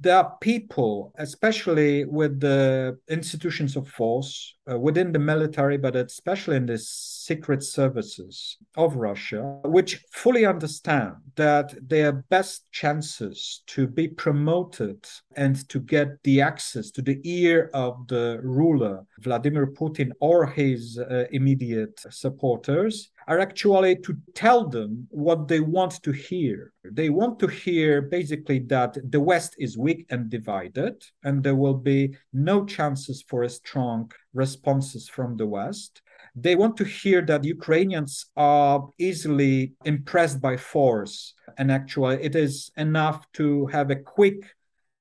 there 0.00 0.16
are 0.16 0.36
people, 0.40 1.12
especially 1.18 2.06
with 2.06 2.40
the 2.40 2.98
institutions 3.08 3.76
of 3.76 3.86
force 3.86 4.56
uh, 4.70 4.78
within 4.78 5.12
the 5.12 5.18
military, 5.18 5.76
but 5.76 5.94
especially 5.94 6.56
in 6.56 6.64
the 6.64 6.78
secret 6.78 7.62
services 7.62 8.56
of 8.76 8.96
Russia, 8.96 9.58
which 9.64 10.02
fully 10.10 10.46
understand 10.46 11.12
that 11.36 11.74
their 11.86 12.12
best 12.12 12.64
chances 12.72 13.62
to 13.66 13.86
be 13.86 14.08
promoted 14.08 15.06
and 15.36 15.68
to 15.68 15.78
get 15.78 16.08
the 16.24 16.40
access 16.40 16.90
to 16.90 17.02
the 17.02 17.20
ear 17.24 17.70
of 17.74 18.06
the 18.08 18.40
ruler, 18.42 19.04
Vladimir 19.18 19.66
Putin, 19.66 20.12
or 20.20 20.46
his 20.46 20.98
uh, 20.98 21.24
immediate 21.30 22.00
supporters 22.10 23.10
are 23.30 23.38
actually 23.38 23.94
to 23.94 24.16
tell 24.34 24.68
them 24.68 25.06
what 25.10 25.46
they 25.46 25.60
want 25.60 26.02
to 26.02 26.10
hear. 26.10 26.72
They 26.84 27.10
want 27.10 27.38
to 27.38 27.46
hear 27.46 28.02
basically 28.02 28.58
that 28.74 28.98
the 29.08 29.20
West 29.20 29.54
is 29.56 29.78
weak 29.78 30.04
and 30.10 30.28
divided, 30.28 30.96
and 31.22 31.40
there 31.40 31.54
will 31.54 31.78
be 31.92 32.16
no 32.32 32.64
chances 32.64 33.22
for 33.22 33.44
a 33.44 33.48
strong 33.48 34.10
responses 34.34 35.08
from 35.08 35.36
the 35.36 35.46
West. 35.46 36.02
They 36.34 36.56
want 36.56 36.76
to 36.78 36.84
hear 36.84 37.22
that 37.22 37.44
Ukrainians 37.44 38.26
are 38.36 38.88
easily 38.98 39.74
impressed 39.84 40.40
by 40.40 40.56
force, 40.56 41.34
and 41.56 41.70
actually, 41.70 42.16
it 42.20 42.34
is 42.34 42.72
enough 42.76 43.30
to 43.34 43.66
have 43.66 43.90
a 43.92 44.02
quick 44.16 44.40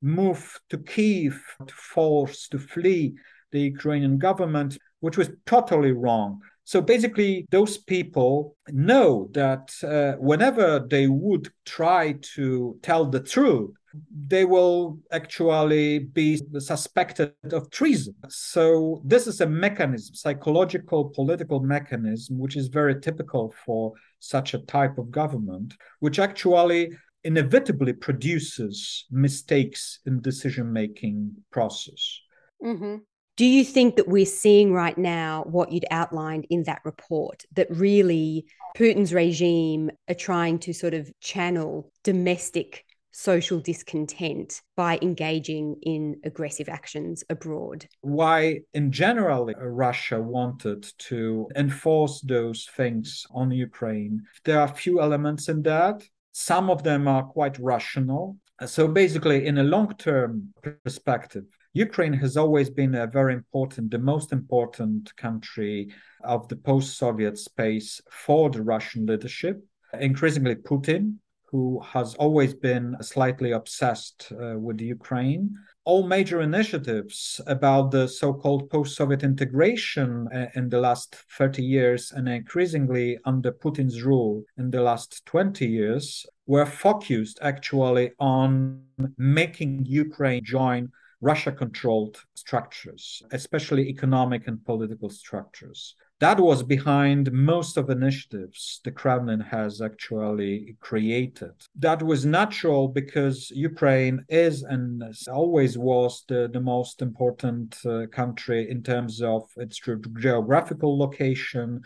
move 0.03 0.59
to 0.69 0.77
Kiev 0.77 1.41
to 1.65 1.74
force 1.74 2.48
to 2.50 2.59
flee 2.59 3.15
the 3.51 3.62
Ukrainian 3.62 4.19
government, 4.19 4.77
which 5.00 5.17
was 5.17 5.31
totally 5.48 5.93
wrong. 5.93 6.41
So 6.70 6.82
basically, 6.82 7.48
those 7.50 7.80
people 7.80 8.56
know 8.68 9.28
that 9.32 9.72
uh, 9.84 10.22
whenever 10.22 10.86
they 10.88 11.08
would 11.08 11.52
try 11.66 12.14
to 12.36 12.78
tell 12.84 13.06
the 13.06 13.22
truth, 13.22 13.72
they 14.28 14.46
will 14.46 15.00
actually 15.12 15.98
be 15.98 16.40
suspected 16.60 17.34
of 17.52 17.72
treason. 17.72 18.14
So 18.28 19.02
this 19.04 19.26
is 19.26 19.42
a 19.42 19.48
mechanism, 19.48 20.14
psychological 20.14 21.06
political 21.06 21.60
mechanism, 21.60 22.38
which 22.38 22.56
is 22.56 22.68
very 22.68 23.02
typical 23.02 23.52
for 23.66 23.94
such 24.20 24.54
a 24.54 24.60
type 24.60 25.00
of 25.00 25.10
government, 25.10 25.74
which 26.02 26.20
actually 26.20 26.92
inevitably 27.24 27.94
produces 27.94 29.08
mistakes 29.10 30.02
in 30.06 30.22
decision 30.22 30.72
making 30.72 31.36
process. 31.50 32.22
Mm-hmm. 32.64 32.98
Do 33.39 33.46
you 33.46 33.63
think 33.63 33.96
that 33.96 34.10
we're 34.10 34.25
seeing 34.25 34.74
right 34.74 34.98
now 34.98 35.46
what 35.48 35.72
you'd 35.72 35.86
outlined 35.91 36.46
in 36.50 36.63
that 36.63 36.81
report 36.84 37.46
that 37.53 37.67
really 37.69 38.48
Putin's 38.75 39.13
regime 39.13 39.91
are 40.10 40.13
trying 40.13 40.60
to 40.60 40.74
sort 40.74 40.93
of 40.93 41.10
channel 41.22 41.89
domestic 42.03 42.84
social 43.12 43.62
discontent 43.62 44.62
by 44.75 45.00
engaging 45.01 45.77
in 45.84 46.19
aggressive 46.25 46.67
actions 46.67 47.24
abroad? 47.29 47.88
Why, 48.01 48.60
in 48.74 48.91
general, 48.91 49.46
Russia 49.58 50.22
wanted 50.22 50.86
to 51.08 51.48
enforce 51.55 52.19
those 52.19 52.67
things 52.75 53.25
on 53.31 53.51
Ukraine? 53.51 54.22
There 54.43 54.60
are 54.60 54.67
a 54.67 54.75
few 54.84 55.00
elements 55.00 55.48
in 55.48 55.62
that. 55.62 56.03
Some 56.34 56.69
of 56.69 56.84
them 56.84 57.08
are 57.08 57.24
quite 57.24 57.58
rational. 57.58 58.36
So, 58.65 58.89
basically, 58.89 59.48
in 59.48 59.60
a 59.60 59.63
long 59.63 59.96
term 59.96 60.53
perspective, 60.84 61.46
Ukraine 61.74 62.14
has 62.14 62.36
always 62.36 62.70
been 62.70 62.96
a 62.96 63.06
very 63.06 63.34
important, 63.34 63.92
the 63.92 64.00
most 64.00 64.32
important 64.32 65.16
country 65.18 65.90
of 66.24 66.48
the 66.48 66.56
post 66.56 66.98
Soviet 66.98 67.38
space 67.38 68.02
for 68.10 68.50
the 68.50 68.64
Russian 68.64 69.06
leadership. 69.06 69.64
Increasingly, 69.94 70.56
Putin, 70.56 71.18
who 71.52 71.80
has 71.82 72.16
always 72.16 72.54
been 72.54 72.96
slightly 73.02 73.52
obsessed 73.52 74.32
uh, 74.32 74.58
with 74.58 74.80
Ukraine. 74.80 75.56
All 75.84 76.06
major 76.08 76.42
initiatives 76.42 77.42
about 77.48 77.90
the 77.92 78.08
so 78.08 78.34
called 78.34 78.70
post 78.70 78.96
Soviet 78.96 79.24
integration 79.24 80.28
uh, 80.34 80.48
in 80.56 80.70
the 80.70 80.80
last 80.80 81.16
30 81.38 81.64
years 81.64 82.12
and 82.12 82.30
increasingly 82.30 83.18
under 83.26 83.52
Putin's 83.52 84.04
rule 84.04 84.44
in 84.58 84.70
the 84.70 84.82
last 84.82 85.26
20 85.26 85.68
years 85.68 86.26
were 86.46 86.68
focused 86.68 87.40
actually 87.42 88.12
on 88.20 88.84
making 89.18 89.86
Ukraine 89.86 90.44
join 90.44 90.92
Russia 91.22 91.52
controlled 91.52 92.18
structures, 92.34 93.22
especially 93.32 93.90
economic 93.90 94.48
and 94.48 94.64
political 94.66 95.10
structures. 95.10 95.96
That 96.20 96.40
was 96.40 96.64
behind 96.64 97.32
most 97.32 97.78
of 97.78 97.90
initiatives 97.90 98.82
the 98.84 98.92
Kremlin 98.92 99.40
has 99.40 99.82
actually 99.82 100.76
created. 100.82 101.54
That 101.76 102.04
was 102.04 102.26
natural 102.26 102.90
because 102.90 103.50
Ukraine 103.52 104.26
is 104.28 104.64
and 104.64 105.04
always 105.32 105.78
was 105.78 106.26
the, 106.28 106.50
the 106.52 106.60
most 106.60 107.02
important 107.02 107.78
uh, 107.86 108.08
country 108.12 108.70
in 108.70 108.84
terms 108.84 109.22
of 109.22 109.44
its 109.56 109.80
geographical 110.20 110.98
location, 110.98 111.82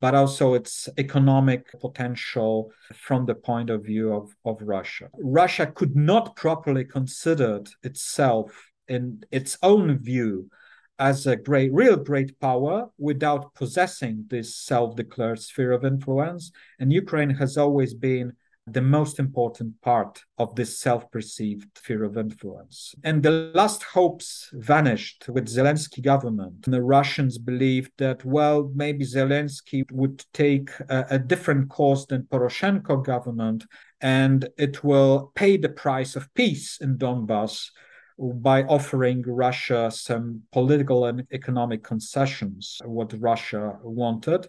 but 0.00 0.14
also 0.16 0.54
its 0.54 0.88
economic 0.98 1.66
potential 1.80 2.72
from 2.92 3.24
the 3.26 3.36
point 3.36 3.70
of 3.70 3.84
view 3.84 4.12
of, 4.12 4.30
of 4.44 4.56
Russia. 4.60 5.08
Russia 5.20 5.66
could 5.66 5.94
not 5.94 6.34
properly 6.34 6.84
consider 6.84 7.62
itself 7.84 8.72
in 8.88 9.24
its 9.30 9.58
own 9.62 9.98
view 9.98 10.50
as 10.98 11.26
a 11.26 11.36
great, 11.36 11.72
real 11.72 11.96
great 11.96 12.38
power 12.40 12.88
without 12.98 13.54
possessing 13.54 14.24
this 14.28 14.56
self 14.56 14.96
declared 14.96 15.40
sphere 15.40 15.72
of 15.72 15.84
influence. 15.84 16.52
And 16.78 16.92
Ukraine 16.92 17.30
has 17.30 17.56
always 17.56 17.92
been 17.94 18.32
the 18.68 18.82
most 18.82 19.20
important 19.20 19.80
part 19.80 20.24
of 20.38 20.54
this 20.56 20.80
self 20.80 21.08
perceived 21.12 21.68
sphere 21.78 22.02
of 22.02 22.16
influence. 22.16 22.94
And 23.04 23.22
the 23.22 23.52
last 23.54 23.84
hopes 23.84 24.50
vanished 24.52 25.28
with 25.28 25.46
Zelensky 25.46 26.02
government. 26.02 26.64
And 26.64 26.74
the 26.74 26.82
Russians 26.82 27.38
believed 27.38 27.92
that, 27.98 28.24
well, 28.24 28.72
maybe 28.74 29.04
Zelensky 29.04 29.84
would 29.92 30.24
take 30.32 30.70
a, 30.88 31.06
a 31.10 31.18
different 31.18 31.68
course 31.68 32.06
than 32.06 32.24
Poroshenko 32.24 33.04
government 33.04 33.64
and 34.00 34.48
it 34.58 34.82
will 34.82 35.32
pay 35.34 35.56
the 35.56 35.68
price 35.68 36.16
of 36.16 36.32
peace 36.34 36.78
in 36.80 36.98
Donbass 36.98 37.70
by 38.18 38.62
offering 38.64 39.22
Russia 39.26 39.90
some 39.92 40.42
political 40.52 41.06
and 41.06 41.26
economic 41.32 41.82
concessions, 41.82 42.80
what 42.84 43.12
Russia 43.18 43.78
wanted. 43.82 44.48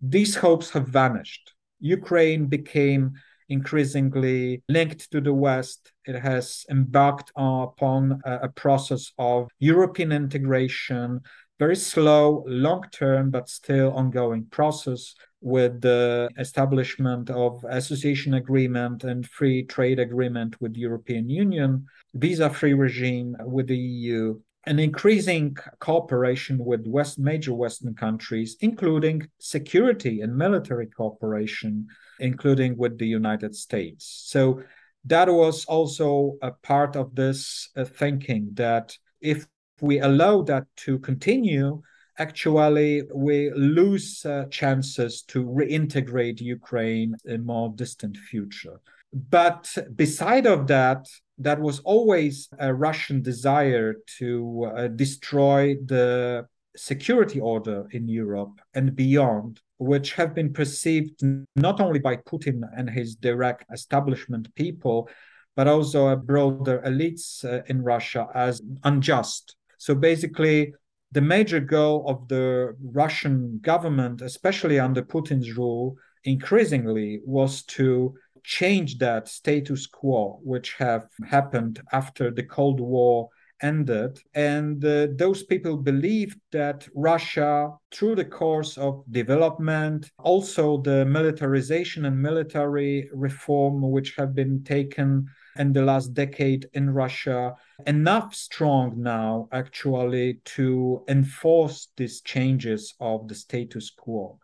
These 0.00 0.36
hopes 0.36 0.70
have 0.70 0.88
vanished. 0.88 1.52
Ukraine 1.80 2.46
became 2.46 3.14
increasingly 3.48 4.62
linked 4.68 5.10
to 5.10 5.20
the 5.20 5.32
West. 5.32 5.92
It 6.04 6.16
has 6.16 6.64
embarked 6.70 7.32
upon 7.36 8.20
a, 8.24 8.48
process 8.48 9.12
of 9.18 9.48
European 9.58 10.12
integration, 10.12 11.20
very 11.58 11.76
slow, 11.76 12.44
long 12.46 12.84
term, 12.92 13.30
but 13.30 13.48
still 13.48 13.92
ongoing 13.92 14.46
process 14.50 15.14
with 15.40 15.80
the 15.80 16.28
establishment 16.38 17.30
of 17.30 17.64
association 17.68 18.34
agreement 18.34 19.04
and 19.04 19.26
free 19.26 19.64
trade 19.64 19.98
agreement 19.98 20.60
with 20.60 20.76
European 20.76 21.28
Union, 21.28 21.86
visa-free 22.14 22.74
regime 22.74 23.36
with 23.40 23.68
the 23.68 23.76
EU, 23.76 24.38
an 24.66 24.78
increasing 24.78 25.56
cooperation 25.78 26.58
with 26.58 26.86
West 26.86 27.18
major 27.18 27.54
Western 27.54 27.94
countries, 27.94 28.56
including 28.60 29.28
security 29.38 30.20
and 30.20 30.36
military 30.36 30.86
cooperation, 30.86 31.86
including 32.20 32.76
with 32.76 32.98
the 32.98 33.06
United 33.06 33.54
States. 33.54 34.24
So 34.26 34.62
that 35.04 35.32
was 35.32 35.64
also 35.64 36.36
a 36.42 36.50
part 36.50 36.96
of 36.96 37.14
this 37.14 37.70
uh, 37.76 37.84
thinking 37.84 38.50
that 38.54 38.96
if 39.20 39.46
we 39.80 40.00
allow 40.00 40.42
that 40.42 40.64
to 40.84 40.98
continue, 40.98 41.82
actually 42.18 43.02
we 43.14 43.50
lose 43.50 44.24
uh, 44.24 44.44
chances 44.50 45.22
to 45.22 45.44
reintegrate 45.44 46.40
Ukraine 46.40 47.14
in 47.24 47.40
a 47.40 47.44
more 47.44 47.72
distant 47.74 48.16
future. 48.16 48.80
But 49.12 49.74
beside 49.96 50.46
of 50.46 50.66
that, 50.66 51.08
that 51.38 51.60
was 51.60 51.78
always 51.80 52.48
a 52.58 52.74
Russian 52.74 53.22
desire 53.22 53.94
to 54.18 54.70
uh, 54.76 54.88
destroy 54.88 55.76
the 55.86 56.46
security 56.76 57.40
order 57.40 57.86
in 57.92 58.08
Europe 58.08 58.60
and 58.74 58.94
beyond, 58.94 59.60
which 59.78 60.12
have 60.14 60.34
been 60.34 60.52
perceived 60.52 61.22
not 61.56 61.80
only 61.80 62.00
by 62.00 62.16
Putin 62.16 62.62
and 62.76 62.90
his 62.90 63.14
direct 63.14 63.64
establishment 63.72 64.54
people, 64.54 65.08
but 65.56 65.66
also 65.66 66.08
a 66.08 66.16
broader 66.16 66.82
elites 66.84 67.44
uh, 67.44 67.62
in 67.66 67.82
Russia 67.82 68.28
as 68.34 68.60
unjust 68.84 69.56
So 69.78 69.94
basically, 69.94 70.74
the 71.12 71.20
major 71.22 71.60
goal 71.60 72.04
of 72.06 72.28
the 72.28 72.76
Russian 72.82 73.60
government, 73.62 74.20
especially 74.20 74.78
under 74.78 75.02
Putin's 75.02 75.56
rule, 75.56 75.96
increasingly 76.24 77.20
was 77.24 77.62
to 77.62 78.14
change 78.44 78.98
that 78.98 79.28
status 79.28 79.86
quo, 79.86 80.40
which 80.42 80.74
have 80.74 81.06
happened 81.26 81.80
after 81.92 82.30
the 82.30 82.42
Cold 82.42 82.80
War 82.80 83.28
ended. 83.62 84.18
And 84.34 84.84
uh, 84.84 85.08
those 85.16 85.42
people 85.42 85.76
believed 85.76 86.38
that 86.52 86.88
Russia, 86.94 87.70
through 87.92 88.16
the 88.16 88.24
course 88.24 88.78
of 88.78 89.04
development, 89.10 90.10
also 90.18 90.80
the 90.82 91.04
militarization 91.04 92.04
and 92.04 92.20
military 92.20 93.08
reform 93.12 93.82
which 93.90 94.14
have 94.16 94.34
been 94.34 94.62
taken 94.62 95.26
in 95.58 95.72
the 95.72 95.82
last 95.82 96.14
decade 96.14 96.68
in 96.72 96.90
Russia, 96.90 97.54
enough 97.86 98.34
strong 98.34 99.02
now 99.02 99.48
actually 99.52 100.40
to 100.44 101.04
enforce 101.08 101.88
these 101.96 102.20
changes 102.22 102.94
of 103.00 103.28
the 103.28 103.34
status 103.34 103.90
quo 103.90 104.38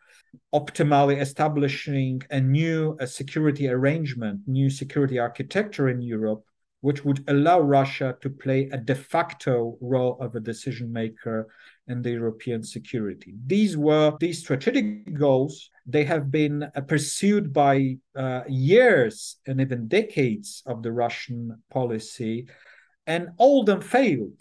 optimally 0.53 1.21
establishing 1.21 2.23
a 2.31 2.41
new 2.41 2.97
a 3.01 3.07
security 3.07 3.69
arrangement, 3.69 4.41
new 4.47 4.71
security 4.71 5.19
architecture 5.19 5.89
in 5.89 6.01
Europe, 6.03 6.45
which 6.81 7.05
would 7.05 7.25
allow 7.29 7.61
Russia 7.61 8.17
to 8.21 8.31
play 8.31 8.69
a 8.73 8.77
de 8.77 8.95
facto 8.95 9.77
role 9.81 10.17
of 10.21 10.35
a 10.35 10.41
decision 10.41 10.93
maker 10.93 11.49
in 11.89 12.03
the 12.03 12.11
European 12.11 12.63
security. 12.63 13.35
These 13.47 13.77
were 13.77 14.13
these 14.21 14.41
strategic 14.41 15.15
goals. 15.15 15.71
They 15.87 16.05
have 16.05 16.31
been 16.31 16.63
uh, 16.63 16.81
pursued 16.83 17.53
by 17.53 17.99
uh, 18.17 18.43
years 18.49 19.37
and 19.47 19.61
even 19.61 19.89
decades 19.89 20.63
of 20.67 20.83
the 20.83 20.93
Russian 20.93 21.63
policy, 21.71 22.49
and 23.07 23.31
all 23.37 23.61
of 23.61 23.67
them 23.67 23.81
failed. 23.81 24.41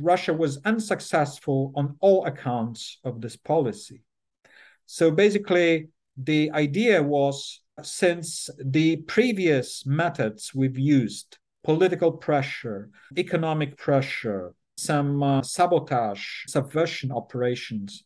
Russia 0.00 0.32
was 0.32 0.60
unsuccessful 0.64 1.72
on 1.74 1.96
all 2.00 2.24
accounts 2.24 2.98
of 3.04 3.20
this 3.20 3.36
policy. 3.36 4.02
So 4.86 5.10
basically, 5.10 5.88
the 6.16 6.50
idea 6.52 7.02
was 7.02 7.60
since 7.82 8.48
the 8.64 8.96
previous 8.96 9.84
methods 9.86 10.54
we've 10.54 10.78
used 10.78 11.38
political 11.64 12.12
pressure, 12.12 12.90
economic 13.16 13.76
pressure, 13.76 14.54
some 14.76 15.22
uh, 15.22 15.42
sabotage, 15.42 16.44
subversion 16.46 17.12
operations 17.12 18.02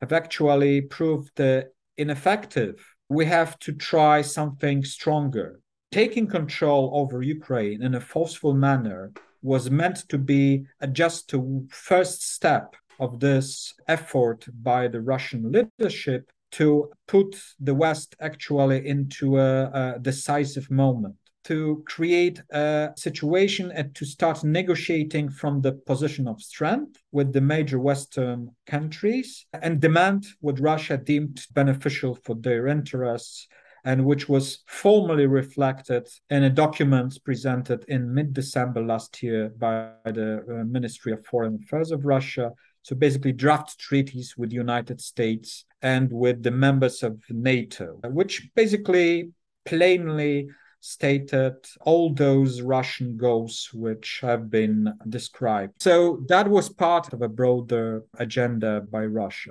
have 0.00 0.12
actually 0.12 0.80
proved 0.80 1.40
uh, 1.40 1.62
ineffective. 1.98 2.84
We 3.08 3.26
have 3.26 3.58
to 3.60 3.72
try 3.72 4.22
something 4.22 4.84
stronger. 4.84 5.60
Taking 5.92 6.26
control 6.26 6.90
over 6.94 7.22
Ukraine 7.22 7.82
in 7.82 7.94
a 7.94 8.00
forceful 8.00 8.54
manner 8.54 9.12
was 9.42 9.70
meant 9.70 10.08
to 10.08 10.18
be 10.18 10.66
just 10.92 11.28
first 11.70 12.28
step 12.34 12.74
of 12.98 13.20
this 13.20 13.74
effort 13.86 14.46
by 14.62 14.88
the 14.88 15.00
Russian 15.00 15.52
leadership 15.52 16.30
to 16.52 16.90
put 17.06 17.36
the 17.60 17.74
West 17.74 18.16
actually 18.20 18.86
into 18.86 19.38
a, 19.38 19.94
a 19.94 19.98
decisive 20.00 20.70
moment 20.70 21.16
to 21.46 21.84
create 21.86 22.42
a 22.50 22.90
situation 22.96 23.70
and 23.70 23.94
to 23.94 24.04
start 24.04 24.42
negotiating 24.42 25.30
from 25.30 25.60
the 25.60 25.72
position 25.72 26.26
of 26.26 26.42
strength 26.42 27.00
with 27.12 27.32
the 27.32 27.40
major 27.40 27.78
Western 27.78 28.50
countries 28.66 29.46
and 29.62 29.80
demand 29.80 30.26
what 30.40 30.58
Russia 30.58 30.96
deemed 30.96 31.46
beneficial 31.54 32.18
for 32.24 32.34
their 32.34 32.66
interests 32.66 33.46
and 33.84 34.04
which 34.04 34.28
was 34.28 34.64
formally 34.66 35.26
reflected 35.26 36.08
in 36.30 36.42
a 36.42 36.50
document 36.50 37.16
presented 37.24 37.84
in 37.86 38.12
mid 38.12 38.34
December 38.34 38.82
last 38.82 39.22
year 39.22 39.48
by 39.56 39.92
the 40.04 40.44
uh, 40.50 40.64
Ministry 40.64 41.12
of 41.12 41.24
Foreign 41.24 41.60
Affairs 41.62 41.92
of 41.92 42.04
Russia. 42.04 42.50
So 42.82 42.96
basically, 42.96 43.32
draft 43.32 43.78
treaties 43.78 44.34
with 44.36 44.50
the 44.50 44.56
United 44.56 45.00
States 45.00 45.64
and 45.82 46.10
with 46.10 46.42
the 46.42 46.50
members 46.50 47.04
of 47.04 47.22
NATO, 47.30 48.00
which 48.02 48.48
basically 48.56 49.30
plainly 49.64 50.48
stated 50.86 51.56
all 51.80 52.14
those 52.14 52.62
Russian 52.62 53.16
goals 53.16 53.70
which 53.74 54.20
have 54.22 54.48
been 54.50 54.92
described. 55.08 55.82
So 55.82 56.22
that 56.28 56.48
was 56.48 56.68
part 56.68 57.12
of 57.12 57.22
a 57.22 57.28
broader 57.28 58.04
agenda 58.18 58.82
by 58.88 59.04
Russia. 59.06 59.50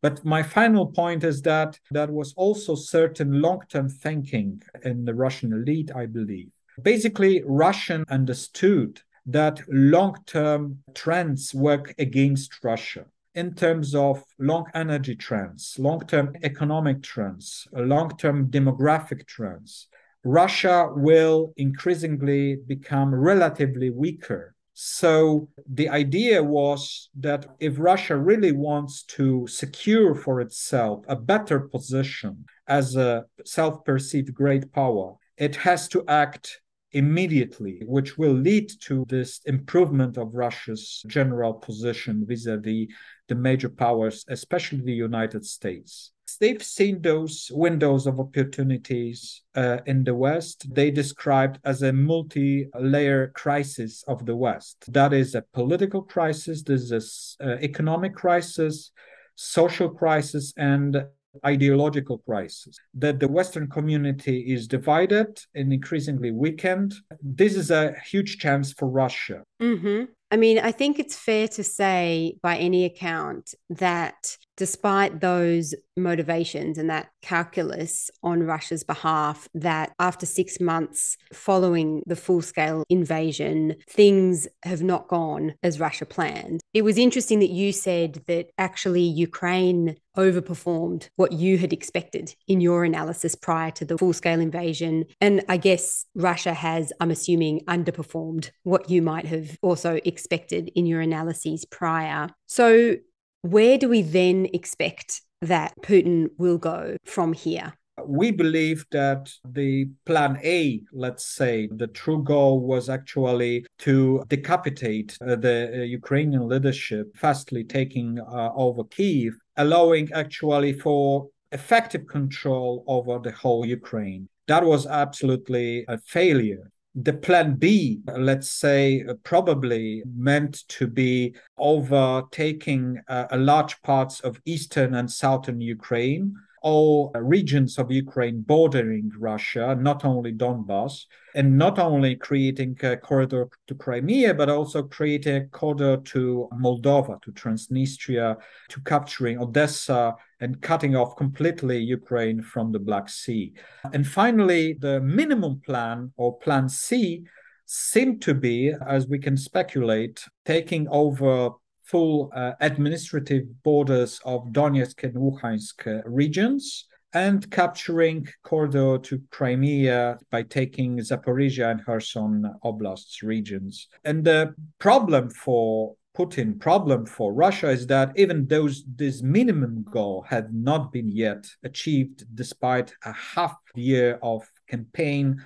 But 0.00 0.24
my 0.24 0.42
final 0.42 0.86
point 0.86 1.22
is 1.22 1.42
that 1.42 1.78
that 1.90 2.10
was 2.10 2.32
also 2.34 2.74
certain 2.74 3.42
long 3.42 3.60
term 3.68 3.88
thinking 3.90 4.62
in 4.82 5.04
the 5.04 5.14
Russian 5.14 5.52
elite, 5.52 5.90
I 5.94 6.06
believe. 6.06 6.50
Basically, 6.82 7.42
Russian 7.44 8.04
understood 8.08 9.02
that 9.26 9.60
long 9.68 10.16
term 10.24 10.78
trends 10.94 11.54
work 11.54 11.94
against 11.98 12.64
Russia 12.64 13.04
in 13.34 13.54
terms 13.54 13.94
of 13.94 14.24
long 14.38 14.64
energy 14.74 15.14
trends, 15.14 15.76
long 15.78 16.00
term 16.06 16.34
economic 16.42 17.02
trends, 17.02 17.68
long 17.72 18.16
term 18.16 18.46
demographic 18.46 19.26
trends. 19.26 19.88
Russia 20.24 20.88
will 20.94 21.52
increasingly 21.56 22.56
become 22.66 23.14
relatively 23.14 23.90
weaker. 23.90 24.54
So 24.74 25.48
the 25.68 25.88
idea 25.88 26.42
was 26.42 27.10
that 27.18 27.46
if 27.58 27.74
Russia 27.78 28.16
really 28.16 28.52
wants 28.52 29.02
to 29.16 29.46
secure 29.46 30.14
for 30.14 30.40
itself 30.40 31.04
a 31.08 31.16
better 31.16 31.60
position 31.60 32.44
as 32.66 32.96
a 32.96 33.24
self 33.44 33.84
perceived 33.84 34.32
great 34.34 34.72
power, 34.72 35.16
it 35.36 35.56
has 35.56 35.88
to 35.88 36.04
act 36.08 36.60
immediately, 36.92 37.82
which 37.86 38.18
will 38.18 38.32
lead 38.32 38.70
to 38.80 39.04
this 39.08 39.40
improvement 39.46 40.16
of 40.18 40.34
Russia's 40.34 41.02
general 41.06 41.54
position 41.54 42.24
vis 42.26 42.46
a 42.46 42.56
vis 42.56 42.88
the 43.28 43.34
major 43.34 43.68
powers, 43.68 44.24
especially 44.28 44.80
the 44.80 44.92
United 44.92 45.44
States 45.44 46.12
they've 46.40 46.62
seen 46.62 47.02
those 47.02 47.50
windows 47.52 48.06
of 48.06 48.18
opportunities 48.18 49.42
uh, 49.54 49.78
in 49.86 50.04
the 50.04 50.14
West. 50.14 50.66
They 50.74 50.90
described 50.90 51.58
as 51.64 51.82
a 51.82 51.92
multi-layer 51.92 53.28
crisis 53.28 54.02
of 54.08 54.26
the 54.26 54.36
West. 54.36 54.92
That 54.92 55.12
is 55.12 55.34
a 55.34 55.44
political 55.52 56.02
crisis. 56.02 56.62
This 56.62 56.90
is 56.90 57.36
an 57.40 57.50
uh, 57.50 57.58
economic 57.60 58.14
crisis, 58.14 58.90
social 59.36 59.90
crisis, 59.90 60.52
and 60.56 61.04
ideological 61.44 62.18
crisis. 62.18 62.76
That 62.94 63.20
the 63.20 63.28
Western 63.28 63.68
community 63.68 64.52
is 64.52 64.66
divided 64.66 65.38
and 65.54 65.72
increasingly 65.72 66.32
weakened. 66.32 66.94
This 67.22 67.54
is 67.54 67.70
a 67.70 67.94
huge 68.10 68.38
chance 68.38 68.72
for 68.72 68.88
Russia. 68.88 69.42
Mm-hmm. 69.60 70.04
I 70.32 70.36
mean, 70.36 70.60
I 70.60 70.70
think 70.70 70.98
it's 70.98 71.16
fair 71.16 71.48
to 71.48 71.64
say, 71.64 72.36
by 72.40 72.56
any 72.56 72.84
account, 72.84 73.54
that 73.68 74.36
despite 74.60 75.22
those 75.22 75.74
motivations 75.96 76.76
and 76.76 76.90
that 76.90 77.08
calculus 77.22 78.10
on 78.22 78.42
Russia's 78.42 78.84
behalf, 78.84 79.48
that 79.54 79.94
after 79.98 80.26
six 80.26 80.60
months 80.60 81.16
following 81.32 82.02
the 82.04 82.14
full 82.14 82.42
scale 82.42 82.84
invasion, 82.90 83.76
things 83.88 84.46
have 84.62 84.82
not 84.82 85.08
gone 85.08 85.54
as 85.62 85.80
Russia 85.80 86.04
planned. 86.04 86.60
It 86.74 86.82
was 86.82 86.98
interesting 86.98 87.38
that 87.38 87.48
you 87.48 87.72
said 87.72 88.22
that 88.26 88.50
actually 88.58 89.00
Ukraine 89.00 89.96
overperformed 90.14 91.08
what 91.16 91.32
you 91.32 91.56
had 91.56 91.72
expected 91.72 92.34
in 92.46 92.60
your 92.60 92.84
analysis 92.84 93.34
prior 93.34 93.70
to 93.70 93.86
the 93.86 93.96
full 93.96 94.12
scale 94.12 94.40
invasion. 94.40 95.06
And 95.22 95.42
I 95.48 95.56
guess 95.56 96.04
Russia 96.14 96.52
has, 96.52 96.92
I'm 97.00 97.10
assuming, 97.10 97.60
underperformed 97.60 98.50
what 98.64 98.90
you 98.90 99.00
might 99.00 99.24
have 99.26 99.56
also 99.62 100.00
expected 100.04 100.70
in 100.74 100.84
your 100.84 101.00
analyses 101.00 101.64
prior. 101.64 102.28
So, 102.46 102.96
where 103.42 103.78
do 103.78 103.88
we 103.88 104.02
then 104.02 104.46
expect 104.52 105.22
that 105.40 105.72
Putin 105.82 106.28
will 106.38 106.58
go 106.58 106.96
from 107.04 107.32
here? 107.32 107.72
We 108.06 108.30
believe 108.30 108.86
that 108.92 109.30
the 109.44 109.90
plan 110.06 110.38
A, 110.42 110.82
let's 110.92 111.26
say, 111.26 111.68
the 111.70 111.86
true 111.86 112.22
goal 112.22 112.60
was 112.60 112.88
actually 112.88 113.66
to 113.80 114.22
decapitate 114.28 115.18
uh, 115.20 115.36
the 115.36 115.70
uh, 115.72 115.82
Ukrainian 115.82 116.48
leadership, 116.48 117.14
fastly 117.14 117.62
taking 117.62 118.18
uh, 118.18 118.50
over 118.54 118.84
Kiev, 118.84 119.34
allowing 119.56 120.10
actually 120.12 120.72
for 120.72 121.28
effective 121.52 122.06
control 122.06 122.84
over 122.86 123.18
the 123.18 123.32
whole 123.32 123.66
Ukraine. 123.66 124.28
That 124.46 124.64
was 124.64 124.86
absolutely 124.86 125.84
a 125.86 125.98
failure 125.98 126.70
the 126.94 127.12
plan 127.12 127.54
B, 127.54 128.00
let's 128.16 128.50
say, 128.50 129.04
uh, 129.08 129.14
probably 129.22 130.02
meant 130.16 130.66
to 130.68 130.86
be 130.86 131.34
overtaking 131.56 133.00
uh, 133.08 133.26
a 133.30 133.36
large 133.36 133.80
parts 133.82 134.20
of 134.20 134.40
eastern 134.44 134.94
and 134.94 135.10
southern 135.10 135.60
Ukraine 135.60 136.34
all 136.62 137.10
regions 137.14 137.78
of 137.78 137.90
Ukraine 137.90 138.42
bordering 138.42 139.10
Russia, 139.18 139.76
not 139.78 140.04
only 140.04 140.32
Donbass, 140.32 141.06
and 141.34 141.56
not 141.56 141.78
only 141.78 142.16
creating 142.16 142.76
a 142.82 142.96
corridor 142.96 143.48
to 143.68 143.74
Crimea, 143.74 144.34
but 144.34 144.48
also 144.48 144.82
creating 144.82 145.36
a 145.36 145.46
corridor 145.46 145.96
to 145.98 146.48
Moldova, 146.52 147.20
to 147.22 147.32
Transnistria, 147.32 148.36
to 148.68 148.80
capturing 148.82 149.40
Odessa 149.40 150.14
and 150.40 150.60
cutting 150.60 150.96
off 150.96 151.16
completely 151.16 151.78
Ukraine 151.78 152.42
from 152.42 152.72
the 152.72 152.78
Black 152.78 153.08
Sea. 153.08 153.52
And 153.92 154.06
finally, 154.06 154.74
the 154.74 155.00
minimum 155.00 155.60
plan 155.64 156.12
or 156.16 156.38
plan 156.38 156.68
C 156.68 157.24
seemed 157.66 158.20
to 158.22 158.34
be, 158.34 158.74
as 158.86 159.06
we 159.06 159.18
can 159.18 159.36
speculate, 159.36 160.24
taking 160.44 160.88
over 160.88 161.50
full 161.90 162.30
uh, 162.34 162.52
administrative 162.60 163.44
borders 163.62 164.20
of 164.24 164.46
Donetsk 164.52 165.02
and 165.04 165.14
Luhansk 165.14 166.02
regions 166.04 166.86
and 167.12 167.50
capturing 167.50 168.28
corridor 168.44 168.98
to 168.98 169.20
Crimea 169.30 170.18
by 170.30 170.42
taking 170.44 170.98
Zaporizhia 170.98 171.70
and 171.72 171.84
Kherson 171.84 172.54
Oblast's 172.64 173.22
regions. 173.22 173.88
And 174.04 174.24
the 174.24 174.54
problem 174.78 175.30
for 175.30 175.96
Putin 176.16 176.58
problem 176.58 177.06
for 177.06 177.32
Russia 177.32 177.70
is 177.70 177.86
that 177.86 178.12
even 178.16 178.46
though 178.46 178.68
this 178.96 179.22
minimum 179.22 179.84
goal 179.90 180.24
had 180.28 180.52
not 180.52 180.92
been 180.92 181.08
yet 181.08 181.46
achieved, 181.64 182.26
despite 182.34 182.92
a 183.04 183.12
half 183.12 183.56
year 183.74 184.18
of 184.22 184.42
campaign, 184.68 185.40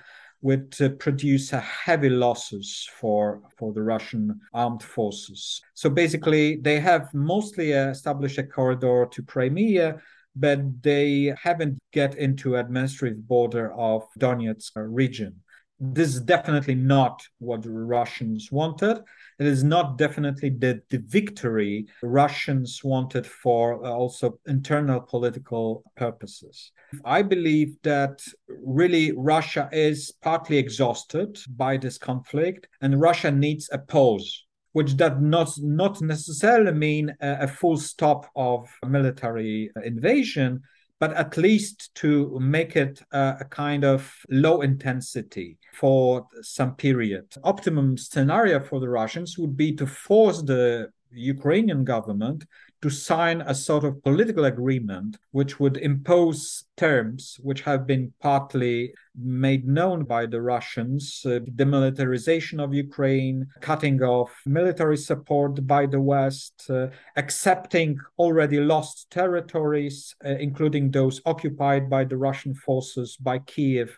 would 0.45 0.75
uh, 0.79 0.89
produce 0.99 1.49
heavy 1.49 2.09
losses 2.09 2.87
for 2.99 3.41
for 3.57 3.73
the 3.73 3.81
Russian 3.81 4.39
armed 4.53 4.83
forces. 4.83 5.59
So 5.73 5.89
basically, 5.89 6.57
they 6.57 6.79
have 6.79 7.11
mostly 7.13 7.71
established 7.71 8.37
a 8.37 8.43
corridor 8.43 9.07
to 9.11 9.23
Crimea, 9.23 9.99
but 10.35 10.59
they 10.83 11.33
haven't 11.41 11.79
get 11.91 12.13
into 12.15 12.57
administrative 12.57 13.27
border 13.27 13.73
of 13.73 14.03
Donetsk 14.19 14.73
region 14.75 15.33
this 15.79 16.15
is 16.15 16.21
definitely 16.21 16.75
not 16.75 17.21
what 17.39 17.63
the 17.63 17.71
Russians 17.71 18.51
wanted. 18.51 19.01
It 19.39 19.45
is 19.45 19.63
not 19.63 19.97
definitely 19.97 20.49
the, 20.49 20.81
the 20.89 20.99
victory 21.05 21.87
Russians 22.01 22.81
wanted 22.83 23.27
for 23.27 23.85
uh, 23.85 23.89
also 23.89 24.39
internal 24.47 25.01
political 25.01 25.83
purposes. 25.97 26.71
I 27.03 27.21
believe 27.21 27.75
that 27.83 28.21
really 28.47 29.11
Russia 29.11 29.67
is 29.71 30.13
partly 30.21 30.57
exhausted 30.57 31.37
by 31.57 31.77
this 31.77 31.97
conflict 31.97 32.67
and 32.81 33.01
Russia 33.01 33.31
needs 33.31 33.69
a 33.71 33.79
pause 33.79 34.45
which 34.71 34.97
does 34.97 35.13
not 35.21 35.49
not 35.61 36.01
necessarily 36.01 36.73
mean 36.73 37.09
a, 37.21 37.37
a, 37.43 37.47
full 37.47 37.77
stop 37.77 38.29
of 38.35 38.67
military 38.85 39.71
invasion, 39.85 40.61
but 40.99 41.13
at 41.13 41.37
least 41.37 41.93
to 41.95 42.39
make 42.39 42.75
it 42.75 43.01
a, 43.11 43.37
a 43.41 43.45
kind 43.45 43.83
of 43.83 44.13
low 44.29 44.61
intensity 44.61 45.57
for 45.73 46.25
some 46.41 46.75
period. 46.75 47.25
Optimum 47.43 47.97
scenario 47.97 48.59
for 48.59 48.79
the 48.79 48.89
Russians 48.89 49.37
would 49.37 49.57
be 49.57 49.73
to 49.75 49.85
force 49.85 50.41
the 50.41 50.89
Ukrainian 51.11 51.83
government 51.83 52.45
to 52.85 52.91
sign 52.91 53.41
a 53.41 53.55
sort 53.55 53.83
of 53.83 54.03
political 54.03 54.45
agreement 54.45 55.17
which 55.31 55.59
would 55.59 55.75
impose 55.77 56.65
terms 56.77 57.39
which 57.41 57.61
have 57.61 57.87
been 57.87 58.13
partly 58.21 58.93
made 59.19 59.67
known 59.67 60.03
by 60.03 60.27
the 60.27 60.39
Russians 60.39 61.23
uh, 61.25 61.39
demilitarization 61.55 62.63
of 62.63 62.75
Ukraine, 62.75 63.47
cutting 63.59 64.03
off 64.03 64.31
military 64.45 64.97
support 64.97 65.65
by 65.65 65.87
the 65.87 65.99
West, 65.99 66.69
uh, 66.69 66.89
accepting 67.15 67.97
already 68.19 68.59
lost 68.59 69.09
territories, 69.09 70.15
uh, 70.23 70.35
including 70.47 70.91
those 70.91 71.21
occupied 71.25 71.89
by 71.89 72.03
the 72.03 72.17
Russian 72.17 72.53
forces 72.53 73.17
by 73.17 73.39
Kiev 73.39 73.97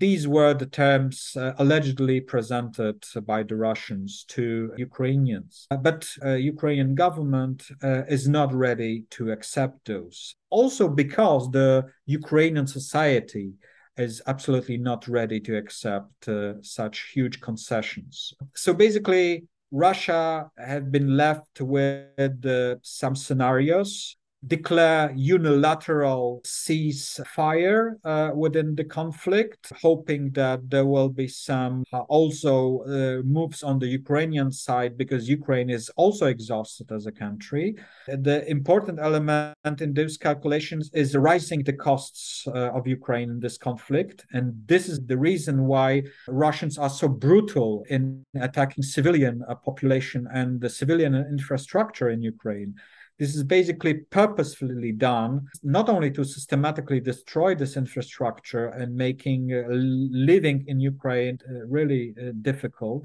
these 0.00 0.26
were 0.26 0.54
the 0.54 0.66
terms 0.66 1.36
uh, 1.36 1.52
allegedly 1.58 2.20
presented 2.20 3.04
by 3.26 3.42
the 3.42 3.54
Russians 3.54 4.24
to 4.28 4.72
Ukrainians. 4.76 5.66
But 5.88 6.08
uh, 6.24 6.30
Ukrainian 6.54 6.94
government 6.94 7.58
uh, 7.84 8.02
is 8.16 8.26
not 8.26 8.52
ready 8.52 9.04
to 9.10 9.30
accept 9.30 9.76
those. 9.84 10.34
Also 10.48 10.88
because 10.88 11.50
the 11.50 11.84
Ukrainian 12.06 12.66
society 12.66 13.52
is 13.96 14.22
absolutely 14.26 14.78
not 14.78 15.06
ready 15.06 15.38
to 15.40 15.56
accept 15.56 16.28
uh, 16.28 16.54
such 16.62 17.12
huge 17.14 17.40
concessions. 17.40 18.32
So 18.54 18.72
basically, 18.72 19.44
Russia 19.70 20.50
had 20.56 20.90
been 20.90 21.16
left 21.16 21.60
with 21.60 22.46
uh, 22.46 22.76
some 22.82 23.14
scenarios 23.14 24.16
declare 24.46 25.12
unilateral 25.14 26.40
ceasefire 26.44 27.96
uh, 28.04 28.30
within 28.34 28.74
the 28.74 28.84
conflict, 28.84 29.72
hoping 29.82 30.30
that 30.30 30.68
there 30.70 30.86
will 30.86 31.10
be 31.10 31.28
some 31.28 31.84
uh, 31.92 31.98
also 32.08 32.80
uh, 32.80 33.22
moves 33.22 33.62
on 33.62 33.78
the 33.78 33.86
Ukrainian 33.86 34.50
side 34.50 34.96
because 34.96 35.28
Ukraine 35.28 35.68
is 35.68 35.90
also 35.96 36.26
exhausted 36.26 36.90
as 36.90 37.06
a 37.06 37.12
country. 37.12 37.76
The 38.06 38.48
important 38.48 38.98
element 38.98 39.80
in 39.80 39.92
those 39.92 40.16
calculations 40.16 40.90
is 40.94 41.16
rising 41.16 41.62
the 41.62 41.74
costs 41.74 42.46
uh, 42.46 42.70
of 42.70 42.86
Ukraine 42.86 43.30
in 43.30 43.40
this 43.40 43.58
conflict. 43.58 44.24
And 44.32 44.54
this 44.66 44.88
is 44.88 45.04
the 45.04 45.18
reason 45.18 45.66
why 45.66 46.02
Russians 46.28 46.78
are 46.78 46.90
so 46.90 47.08
brutal 47.08 47.84
in 47.90 48.24
attacking 48.40 48.84
civilian 48.84 49.42
uh, 49.46 49.54
population 49.54 50.26
and 50.32 50.60
the 50.60 50.70
civilian 50.70 51.14
infrastructure 51.14 52.08
in 52.08 52.22
Ukraine. 52.22 52.74
This 53.20 53.36
is 53.36 53.44
basically 53.44 53.92
purposefully 53.92 54.92
done, 54.92 55.46
not 55.62 55.90
only 55.90 56.10
to 56.12 56.24
systematically 56.24 57.00
destroy 57.00 57.54
this 57.54 57.76
infrastructure 57.76 58.68
and 58.68 58.96
making 58.96 59.52
uh, 59.52 59.64
living 59.68 60.64
in 60.68 60.80
Ukraine 60.80 61.38
uh, 61.46 61.66
really 61.66 62.14
uh, 62.16 62.32
difficult, 62.40 63.04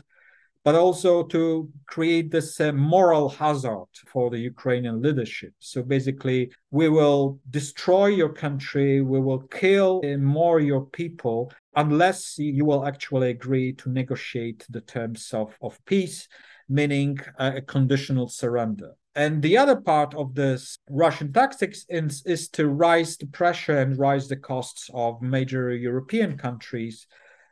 but 0.63 0.73
also 0.73 1.23
to 1.23 1.69
create 1.85 2.31
this 2.31 2.61
uh, 2.61 2.71
moral 2.71 3.27
hazard 3.27 3.91
for 4.07 4.29
the 4.29 4.39
Ukrainian 4.39 5.01
leadership. 5.01 5.53
So 5.59 5.83
basically, 5.83 6.49
we 6.71 6.87
will 6.87 7.37
destroy 7.49 8.07
your 8.07 8.31
country, 8.45 9.01
we 9.01 9.19
will 9.19 9.43
kill 9.63 10.01
more 10.17 10.61
your 10.61 10.85
people 10.85 11.51
unless 11.75 12.37
you 12.37 12.63
will 12.63 12.85
actually 12.85 13.31
agree 13.31 13.73
to 13.73 13.89
negotiate 13.89 14.65
the 14.69 14.79
terms 14.79 15.33
of, 15.33 15.57
of 15.61 15.83
peace, 15.83 16.29
meaning 16.69 17.19
a 17.37 17.59
conditional 17.59 18.29
surrender. 18.29 18.93
And 19.15 19.41
the 19.41 19.57
other 19.57 19.77
part 19.77 20.13
of 20.13 20.35
this 20.35 20.77
Russian 20.89 21.31
tactics 21.31 21.85
is, 21.87 22.21
is 22.25 22.49
to 22.49 22.67
rise 22.67 23.15
the 23.15 23.27
pressure 23.27 23.77
and 23.77 23.97
rise 23.97 24.27
the 24.27 24.35
costs 24.35 24.89
of 24.93 25.21
major 25.21 25.73
European 25.73 26.37
countries 26.37 27.07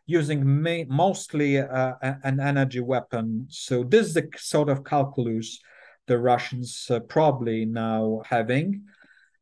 using 0.06 0.62
ma- 0.62 0.84
mostly 0.89 1.60
uh, 1.60 1.93
an 2.02 2.41
energy 2.41 2.82
weapon. 2.82 3.45
So 3.49 3.84
this 3.84 4.08
is 4.08 4.13
the 4.13 4.28
sort 4.36 4.69
of 4.69 4.84
calculus 4.84 5.60
the 6.08 6.19
Russians 6.19 6.88
uh, 6.89 6.99
probably 6.99 7.65
now 7.65 8.21
having. 8.26 8.84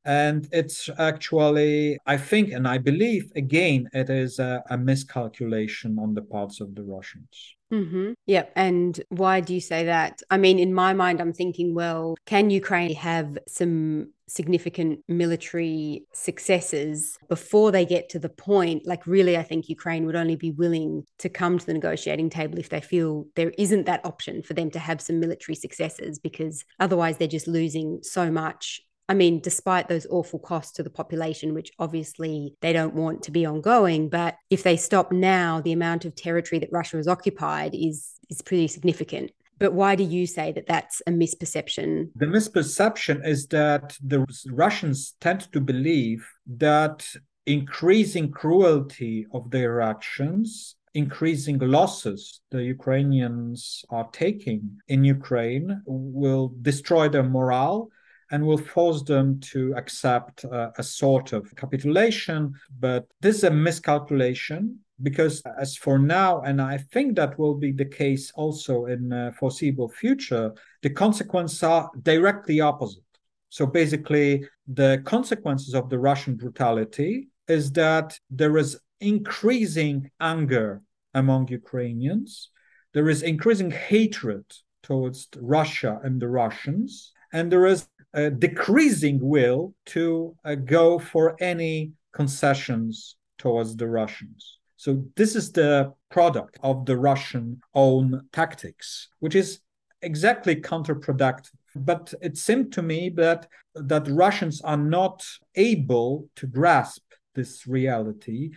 And 0.04 0.48
it's 0.52 0.90
actually, 0.98 1.98
I 2.06 2.18
think, 2.18 2.52
and 2.52 2.68
I 2.68 2.80
believe, 2.80 3.32
again, 3.36 3.88
it 3.94 4.10
is 4.10 4.40
a, 4.40 4.64
a 4.70 4.78
miscalculation 4.78 6.00
on 6.00 6.16
the 6.16 6.24
parts 6.24 6.60
of 6.60 6.74
the 6.74 6.84
Russians. 6.84 7.56
Mm-hmm. 7.72 8.14
Yeah. 8.26 8.46
And 8.56 9.00
why 9.10 9.40
do 9.40 9.54
you 9.54 9.62
say 9.62 9.86
that? 9.86 10.22
I 10.30 10.38
mean, 10.38 10.60
in 10.60 10.74
my 10.74 10.94
mind, 10.94 11.22
I'm 11.22 11.34
thinking, 11.34 11.74
well, 11.74 12.16
can 12.26 12.50
Ukraine 12.50 12.94
have 12.96 13.38
some 13.48 14.12
significant 14.28 15.00
military 15.08 16.04
successes 16.14 17.18
before 17.30 17.72
they 17.72 17.86
get 17.86 18.10
to 18.10 18.20
the 18.20 18.30
point? 18.30 18.86
Like, 18.86 19.06
really, 19.08 19.38
I 19.38 19.44
think 19.44 19.70
Ukraine 19.70 20.06
would 20.06 20.16
only 20.18 20.36
be 20.36 20.52
willing 20.52 21.04
to 21.20 21.30
come 21.30 21.60
to 21.60 21.66
the 21.66 21.74
negotiating 21.74 22.30
table 22.30 22.58
if 22.60 22.70
they 22.70 22.82
feel 22.82 23.26
there 23.36 23.54
isn't 23.58 23.86
that 23.86 24.06
option 24.06 24.42
for 24.42 24.54
them 24.54 24.72
to 24.72 24.80
have 24.80 25.00
some 25.00 25.20
military 25.20 25.56
successes, 25.56 26.20
because 26.20 26.66
otherwise 26.80 27.18
they're 27.18 27.28
just 27.28 27.48
losing 27.48 28.00
so 28.02 28.30
much 28.32 28.82
I 29.10 29.14
mean, 29.14 29.40
despite 29.40 29.90
those 29.90 30.08
awful 30.10 30.40
costs 30.40 30.74
to 30.74 30.84
the 30.84 30.90
population, 30.90 31.54
which 31.54 31.72
obviously 31.80 32.56
they 32.62 32.72
don't 32.72 32.94
want 32.94 33.24
to 33.24 33.32
be 33.32 33.46
ongoing, 33.46 34.10
but 34.10 34.36
if 34.50 34.64
they 34.64 34.78
stop 34.78 35.12
now, 35.12 35.60
the 35.60 35.74
amount 35.74 36.06
of 36.06 36.16
territory 36.16 36.60
that 36.60 36.72
Russia 36.72 36.98
has 36.98 37.08
occupied 37.08 37.76
is 37.76 38.12
is 38.30 38.42
pretty 38.42 38.68
significant. 38.68 39.32
But 39.60 39.74
why 39.74 39.96
do 39.96 40.04
you 40.04 40.26
say 40.26 40.52
that 40.54 40.66
that's 40.66 41.02
a 41.06 41.12
misperception? 41.12 42.10
The 42.16 42.26
misperception 42.26 43.28
is 43.28 43.48
that 43.48 43.96
the 44.04 44.26
Russians 44.50 45.16
tend 45.20 45.52
to 45.52 45.62
believe 45.62 46.28
that 46.48 47.06
increasing 47.46 48.32
cruelty 48.32 49.28
of 49.34 49.52
their 49.52 49.82
actions 49.82 50.76
increasing 50.94 51.58
losses 51.60 52.42
the 52.52 52.64
Ukrainians 52.64 53.86
are 53.90 54.10
taking 54.12 54.80
in 54.88 55.04
Ukraine 55.04 55.82
will 55.86 56.54
destroy 56.62 57.08
their 57.08 57.24
morale 57.24 57.90
and 58.32 58.46
will 58.46 58.58
force 58.58 59.04
them 59.04 59.39
to 59.39 59.74
accept 59.76 60.46
uh, 60.46 60.72
a 60.78 60.84
sort 60.84 61.34
of 61.34 61.54
capitulation. 61.56 62.54
But 62.80 63.06
this 63.20 63.38
is 63.38 63.44
a 63.44 63.52
miscalculation 63.52 64.80
because, 65.04 65.41
as 65.60 65.76
for 65.76 66.00
now, 66.00 66.41
and 66.41 66.62
I 66.62 66.78
think 66.78 67.15
that 67.15 67.38
will 67.38 67.56
be 67.56 67.72
the 67.72 67.86
case 67.86 68.32
also 68.36 68.86
in 68.86 69.12
uh, 69.12 69.32
foreseeable 69.38 69.89
future, 69.89 70.54
the 70.82 70.89
consequences 70.89 71.62
are 71.63 71.89
directly 72.02 72.62
opposite. 72.62 73.04
So 73.50 73.65
basically, 73.65 74.48
the 74.67 75.02
consequences 75.06 75.74
of 75.74 75.89
the 75.89 76.00
Russian 76.00 76.36
brutality 76.36 77.28
is 77.48 77.72
that 77.74 78.17
there 78.30 78.58
is 78.58 78.80
increasing 79.02 80.10
anger 80.22 80.82
among 81.13 81.50
Ukrainians. 81.50 82.50
There 82.94 83.10
is 83.10 83.24
increasing 83.24 83.72
hatred 83.72 84.46
towards 84.84 85.28
Russia 85.38 86.00
and 86.04 86.22
the 86.22 86.30
Russians. 86.30 87.12
And 87.34 87.52
there 87.52 87.65
is 87.65 87.88
decreasing 88.13 89.19
will 89.21 89.74
to 89.88 90.36
uh, 90.43 90.56
go 90.56 91.00
for 91.00 91.36
any 91.39 91.93
concessions 92.13 93.15
towards 93.38 93.76
the 93.76 93.88
Russians. 93.88 94.58
So 94.78 95.06
this 95.15 95.36
is 95.36 95.52
the 95.52 95.93
product 96.10 96.58
of 96.63 96.86
the 96.86 96.97
Russian 96.97 97.62
own 97.74 98.28
tactics, 98.34 99.10
which 99.19 99.36
is 99.36 99.60
exactly 100.02 100.56
counterproductive 100.56 101.52
But 101.76 102.13
it 102.21 102.38
seemed 102.38 102.74
to 102.74 102.82
me 102.82 103.10
that 103.15 103.47
that 103.76 104.08
Russians 104.08 104.62
are 104.62 104.78
not 104.78 105.26
able 105.56 106.30
to 106.36 106.47
grasp 106.47 107.04
this 107.34 107.65
reality. 107.67 108.52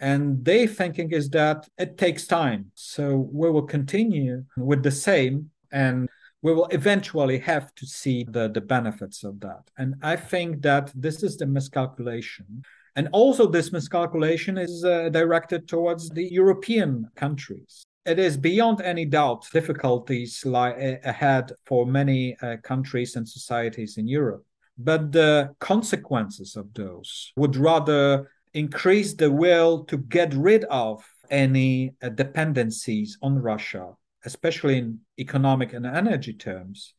And 0.00 0.44
their 0.44 0.66
thinking 0.66 1.12
is 1.12 1.30
that 1.30 1.68
it 1.78 1.96
takes 1.96 2.26
time. 2.26 2.72
So 2.74 3.28
we 3.32 3.50
will 3.50 3.62
continue 3.62 4.44
with 4.56 4.82
the 4.82 4.90
same 4.90 5.50
and 5.70 6.08
we 6.46 6.54
will 6.54 6.68
eventually 6.70 7.40
have 7.40 7.74
to 7.74 7.84
see 7.84 8.22
the, 8.22 8.48
the 8.48 8.60
benefits 8.60 9.24
of 9.24 9.40
that. 9.40 9.64
And 9.78 9.96
I 10.00 10.14
think 10.14 10.62
that 10.62 10.92
this 10.94 11.24
is 11.24 11.36
the 11.36 11.46
miscalculation. 11.46 12.62
And 12.94 13.08
also, 13.10 13.48
this 13.48 13.72
miscalculation 13.72 14.56
is 14.56 14.84
uh, 14.84 15.08
directed 15.08 15.66
towards 15.66 16.08
the 16.08 16.22
European 16.40 17.10
countries. 17.16 17.82
It 18.12 18.20
is 18.20 18.36
beyond 18.36 18.80
any 18.80 19.04
doubt 19.04 19.48
difficulties 19.52 20.46
lie 20.46 21.00
ahead 21.02 21.50
for 21.64 21.84
many 21.84 22.36
uh, 22.40 22.58
countries 22.62 23.16
and 23.16 23.28
societies 23.28 23.98
in 23.98 24.06
Europe. 24.06 24.44
But 24.78 25.10
the 25.10 25.52
consequences 25.58 26.54
of 26.54 26.72
those 26.74 27.32
would 27.36 27.56
rather 27.56 28.30
increase 28.54 29.14
the 29.14 29.32
will 29.32 29.82
to 29.86 29.96
get 29.96 30.32
rid 30.32 30.62
of 30.66 31.04
any 31.28 31.96
uh, 32.00 32.10
dependencies 32.10 33.18
on 33.20 33.42
Russia 33.42 33.96
especially 34.26 34.78
in 34.78 34.98
economic 35.18 35.72
and 35.72 35.86
energy 35.86 36.34
terms, 36.34 36.92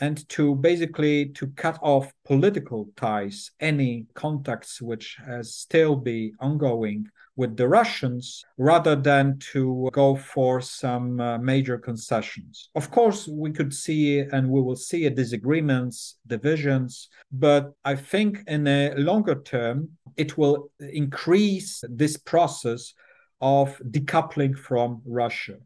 and 0.00 0.28
to 0.28 0.56
basically 0.56 1.26
to 1.26 1.46
cut 1.48 1.78
off 1.80 2.12
political 2.24 2.88
ties, 2.96 3.52
any 3.60 4.06
contacts 4.14 4.82
which 4.82 5.16
has 5.24 5.54
still 5.54 5.94
be 5.94 6.32
ongoing 6.40 7.06
with 7.36 7.56
the 7.56 7.66
Russians, 7.66 8.44
rather 8.58 8.94
than 8.94 9.38
to 9.52 9.88
go 9.92 10.16
for 10.16 10.60
some 10.60 11.18
uh, 11.18 11.38
major 11.38 11.78
concessions. 11.78 12.68
Of 12.74 12.90
course, 12.90 13.26
we 13.26 13.50
could 13.52 13.72
see 13.72 14.18
and 14.18 14.50
we 14.50 14.60
will 14.60 14.76
see 14.76 15.08
disagreements, 15.08 16.18
divisions, 16.26 17.08
but 17.30 17.72
I 17.84 17.94
think 17.94 18.42
in 18.46 18.66
a 18.66 18.94
longer 18.96 19.40
term, 19.40 19.90
it 20.16 20.36
will 20.36 20.70
increase 20.80 21.82
this 21.88 22.18
process 22.18 22.92
of 23.40 23.80
decoupling 23.90 24.54
from 24.56 25.00
Russia 25.06 25.56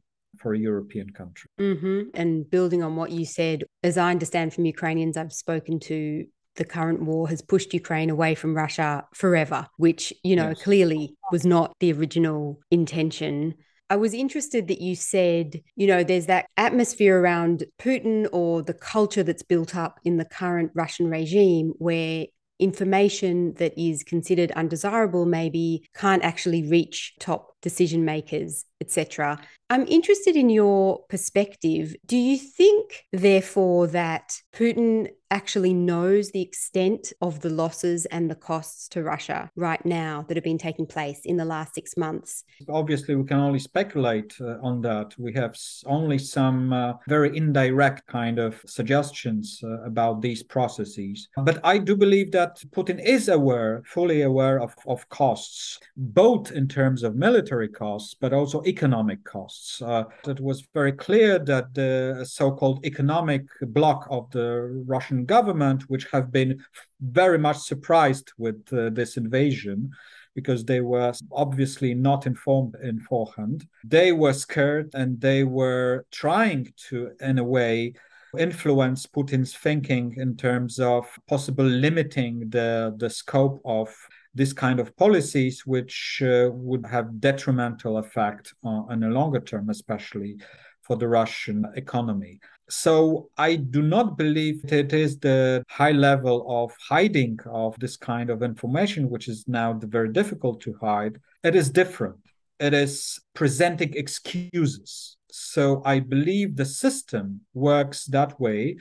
for 0.41 0.55
a 0.55 0.59
European 0.59 1.11
country. 1.11 1.51
Mm-hmm. 1.61 2.11
And 2.15 2.51
building 2.51 2.83
on 2.83 2.97
what 2.97 3.11
you 3.11 3.25
said, 3.25 3.65
as 3.83 3.97
I 3.99 4.11
understand 4.11 4.55
from 4.55 4.65
Ukrainians 4.65 5.17
I've 5.17 5.33
spoken 5.33 5.81
to, 5.81 6.27
the 6.57 6.65
current 6.65 7.03
war 7.03 7.29
has 7.29 7.43
pushed 7.43 7.75
Ukraine 7.75 8.11
away 8.11 8.35
from 8.35 8.55
Russia 8.55 9.05
forever, 9.15 9.67
which, 9.77 10.13
you 10.25 10.37
know, 10.37 10.49
yes. 10.49 10.63
clearly 10.63 11.15
was 11.31 11.45
not 11.45 11.75
the 11.81 11.93
original 11.93 12.61
intention. 12.71 13.55
I 13.89 13.97
was 13.97 14.15
interested 14.15 14.67
that 14.69 14.81
you 14.81 14.97
said, 14.97 15.61
you 15.77 15.87
know, 15.87 16.03
there's 16.03 16.27
that 16.27 16.47
atmosphere 16.57 17.21
around 17.21 17.65
Putin 17.79 18.27
or 18.33 18.63
the 18.63 18.75
culture 18.75 19.23
that's 19.23 19.45
built 19.45 19.77
up 19.77 20.01
in 20.05 20.17
the 20.17 20.25
current 20.25 20.73
Russian 20.75 21.09
regime 21.09 21.73
where 21.79 22.27
information 22.59 23.53
that 23.55 23.79
is 23.79 24.03
considered 24.03 24.51
undesirable 24.53 25.27
maybe 25.27 25.87
can't 25.95 26.25
actually 26.25 26.67
reach 26.69 27.15
top 27.21 27.53
decision 27.61 28.05
makers, 28.05 28.65
etc. 28.81 29.39
I'm 29.69 29.87
interested 29.89 30.37
in 30.37 30.49
your 30.49 31.01
perspective. 31.09 31.97
Do 32.07 32.17
you 32.17 32.39
think, 32.39 33.07
therefore, 33.13 33.89
that 33.89 34.41
Putin 34.55 35.09
actually 35.33 35.75
knows 35.75 36.31
the 36.31 36.41
extent 36.41 37.13
of 37.21 37.41
the 37.41 37.51
losses 37.51 38.07
and 38.07 38.31
the 38.31 38.35
costs 38.35 38.87
to 38.89 39.03
Russia 39.03 39.51
right 39.57 39.85
now 39.85 40.25
that 40.29 40.37
have 40.37 40.45
been 40.45 40.59
taking 40.59 40.87
place 40.87 41.21
in 41.25 41.37
the 41.37 41.45
last 41.45 41.75
six 41.75 41.97
months? 41.97 42.45
Obviously, 42.69 43.17
we 43.17 43.25
can 43.25 43.39
only 43.41 43.59
speculate 43.59 44.37
uh, 44.41 44.59
on 44.63 44.81
that. 44.83 45.15
We 45.19 45.33
have 45.35 45.57
only 45.87 46.19
some 46.19 46.73
uh, 46.73 46.93
very 47.09 47.37
indirect 47.37 48.07
kind 48.07 48.39
of 48.39 48.63
suggestions 48.67 49.61
uh, 49.65 49.83
about 49.83 50.23
these 50.23 50.45
processes. 50.45 51.29
But 51.37 51.59
I 51.65 51.79
do 51.79 51.97
believe 51.97 52.31
that 52.33 52.63
Putin 52.71 53.05
is 53.05 53.29
aware, 53.29 53.83
fully 53.85 54.23
aware 54.23 54.61
of, 54.61 54.77
of 54.87 55.09
costs, 55.09 55.81
both 55.97 56.53
in 56.53 56.69
terms 56.69 57.03
of 57.03 57.17
military 57.17 57.69
costs, 57.69 58.15
but 58.15 58.33
also 58.33 58.63
economic 58.67 59.25
costs. 59.25 59.81
Uh, 59.81 60.05
it 60.27 60.41
was 60.41 60.67
very 60.75 60.93
clear 60.93 61.39
that 61.39 61.73
the 61.75 62.27
so 62.29 62.51
called 62.51 62.85
economic 62.85 63.45
bloc 63.63 64.07
of 64.11 64.31
the 64.31 64.85
Russian 64.87 65.25
government, 65.25 65.85
which 65.89 66.07
have 66.13 66.33
been 66.33 66.65
very 67.01 67.39
much 67.39 67.59
surprised 67.59 68.33
with 68.39 68.63
uh, 68.73 68.91
this 68.91 69.17
invasion 69.17 69.91
because 70.35 70.65
they 70.65 70.83
were 70.83 71.13
obviously 71.33 71.95
not 71.95 72.27
informed 72.27 72.75
in 72.83 72.99
beforehand. 72.99 73.67
They 73.85 74.13
were 74.13 74.35
scared 74.35 74.91
and 74.95 75.19
they 75.19 75.45
were 75.45 76.05
trying 76.11 76.75
to, 76.89 77.13
in 77.21 77.39
a 77.39 77.45
way, 77.45 77.95
influence 78.39 79.07
Putin's 79.07 79.55
thinking 79.55 80.15
in 80.19 80.37
terms 80.37 80.79
of 80.79 81.07
possible 81.27 81.65
limiting 81.65 82.51
the, 82.51 82.95
the 82.99 83.09
scope 83.09 83.61
of 83.65 83.89
this 84.37 84.53
kind 84.53 84.79
of 84.79 84.95
policies, 84.97 85.67
which 85.67 86.23
uh, 86.23 86.51
would 86.53 86.85
have 86.87 87.21
detrimental 87.21 87.99
effect 87.99 88.55
on, 88.63 88.87
on 88.91 89.03
a 89.03 89.11
longer 89.11 89.41
term, 89.41 89.71
especially 89.71 90.37
for 90.83 90.97
the 90.97 91.09
Russian 91.09 91.67
economy. 91.75 92.39
So 92.69 93.31
I 93.37 93.57
do 93.57 93.83
not 93.83 94.19
believe 94.19 94.61
it 94.73 94.93
is 94.93 95.19
the 95.19 95.65
high 95.69 95.93
level 95.93 96.45
of 96.49 96.73
hiding 96.89 97.39
of 97.47 97.79
this 97.79 97.97
kind 97.97 98.29
of 98.31 98.43
information, 98.43 99.09
which 99.09 99.27
is 99.29 99.47
now 99.49 99.73
very 99.73 100.13
difficult 100.13 100.61
to 100.63 100.77
hide. 100.81 101.19
It 101.43 101.55
is 101.55 101.71
different. 101.71 102.17
It 102.61 102.75
is 102.75 103.21
presenting 103.35 103.95
excuses. 103.95 105.17
So 105.31 105.83
I 105.85 106.01
believe 106.01 106.57
the 106.57 106.65
system 106.65 107.41
works 107.55 108.07
that 108.07 108.41
way 108.41 108.79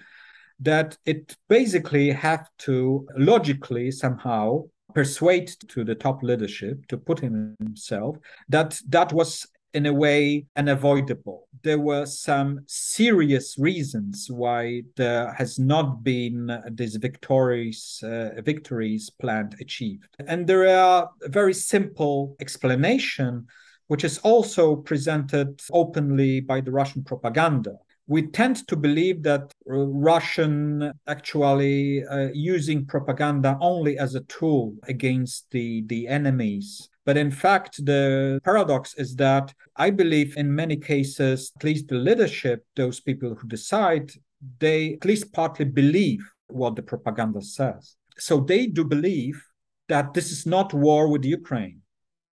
that 0.59 0.97
it 1.05 1.35
basically 1.49 2.11
have 2.11 2.47
to 2.57 3.07
logically 3.17 3.91
somehow 3.91 4.63
persuade 4.95 5.47
to 5.67 5.83
the 5.83 5.93
top 5.93 6.23
leadership 6.23 6.87
to 6.87 6.97
put 6.97 7.19
himself 7.19 8.17
that 8.49 8.79
that 8.87 9.11
was 9.13 9.45
in 9.73 9.85
a 9.85 9.93
way 9.93 10.45
unavoidable. 10.55 11.49
There 11.61 11.79
were 11.79 12.05
some 12.05 12.61
serious 12.65 13.59
reasons 13.59 14.27
why 14.29 14.83
there 14.95 15.33
has 15.33 15.59
not 15.59 16.01
been 16.01 16.49
these 16.71 16.95
victories 16.95 18.01
uh, 18.01 18.41
victories 18.41 19.09
planned 19.09 19.55
achieved, 19.59 20.07
and 20.27 20.47
there 20.47 20.65
are 20.69 21.09
a 21.21 21.29
very 21.29 21.53
simple 21.53 22.37
explanation, 22.39 23.47
which 23.87 24.05
is 24.05 24.17
also 24.19 24.77
presented 24.77 25.61
openly 25.71 26.39
by 26.39 26.61
the 26.61 26.71
Russian 26.71 27.03
propaganda 27.03 27.75
we 28.07 28.27
tend 28.27 28.67
to 28.67 28.75
believe 28.75 29.23
that 29.23 29.51
Russian 29.65 30.91
actually 31.07 32.05
uh, 32.05 32.29
using 32.33 32.85
propaganda 32.85 33.57
only 33.61 33.97
as 33.97 34.15
a 34.15 34.21
tool 34.21 34.75
against 34.87 35.49
the, 35.51 35.83
the 35.87 36.07
enemies 36.07 36.89
but 37.05 37.17
in 37.17 37.29
fact, 37.29 37.85
the 37.85 38.39
paradox 38.43 38.95
is 38.95 39.15
that 39.17 39.53
I 39.75 39.91
believe 39.91 40.35
in 40.37 40.53
many 40.53 40.75
cases, 40.75 41.51
at 41.55 41.63
least 41.63 41.87
the 41.87 41.95
leadership, 41.95 42.65
those 42.75 42.99
people 42.99 43.35
who 43.35 43.47
decide, 43.47 44.11
they 44.59 44.93
at 44.93 45.05
least 45.05 45.31
partly 45.31 45.65
believe 45.65 46.27
what 46.47 46.75
the 46.75 46.81
propaganda 46.81 47.41
says. 47.41 47.95
So 48.17 48.39
they 48.39 48.65
do 48.65 48.83
believe 48.83 49.41
that 49.87 50.15
this 50.15 50.31
is 50.31 50.47
not 50.47 50.73
war 50.73 51.07
with 51.07 51.23
Ukraine 51.23 51.81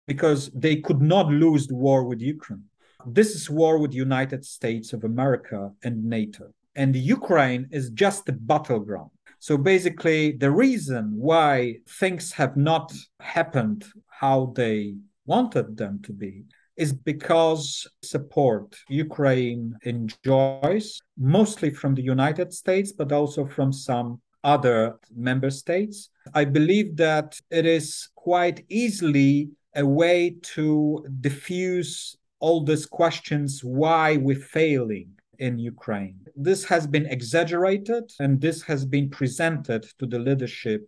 because 0.07 0.51
they 0.55 0.77
could 0.77 1.03
not 1.03 1.29
lose 1.29 1.67
the 1.67 1.77
war 1.77 2.05
with 2.05 2.21
Ukraine. 2.21 2.65
This 3.07 3.35
is 3.35 3.51
war 3.51 3.79
with 3.79 3.93
the 3.93 3.97
United 3.97 4.45
States 4.45 4.93
of 4.93 5.05
America 5.05 5.71
and 5.83 6.05
NATO. 6.05 6.53
And 6.75 6.95
Ukraine 6.97 7.69
is 7.71 7.91
just 7.91 8.29
a 8.29 8.33
battleground. 8.33 9.11
So 9.39 9.59
basically, 9.59 10.33
the 10.33 10.51
reason 10.51 11.13
why 11.17 11.79
things 11.89 12.33
have 12.33 12.57
not 12.57 12.93
happened 13.21 13.85
how 14.09 14.53
they 14.55 14.95
wanted 15.27 15.77
them 15.77 16.01
to 16.05 16.13
be 16.13 16.45
is 16.77 16.93
because 16.93 17.87
support 18.03 18.77
Ukraine 18.89 19.77
enjoys 19.83 21.01
mostly 21.19 21.71
from 21.71 21.95
the 21.95 22.03
United 22.03 22.53
States, 22.53 22.93
but 22.93 23.13
also 23.13 23.47
from 23.47 23.73
some 23.73 24.21
other 24.45 24.99
member 25.15 25.51
states. 25.51 26.11
I 26.35 26.45
believe 26.45 26.97
that 26.97 27.39
it 27.51 27.67
is 27.67 28.09
quite 28.15 28.65
easily 28.69 29.51
a 29.75 29.85
way 29.85 30.37
to 30.55 31.05
diffuse 31.21 32.17
all 32.43 32.65
these 32.65 32.87
questions 32.87 33.63
why 33.63 34.17
we're 34.17 34.47
failing 34.59 35.09
in 35.39 35.59
Ukraine. 35.59 36.19
This 36.37 36.65
has 36.65 36.87
been 36.87 37.07
exaggerated 37.07 38.05
and 38.19 38.41
this 38.41 38.63
has 38.63 38.85
been 38.85 39.09
presented 39.09 39.83
to 39.99 40.07
the 40.07 40.19
leadership 40.19 40.81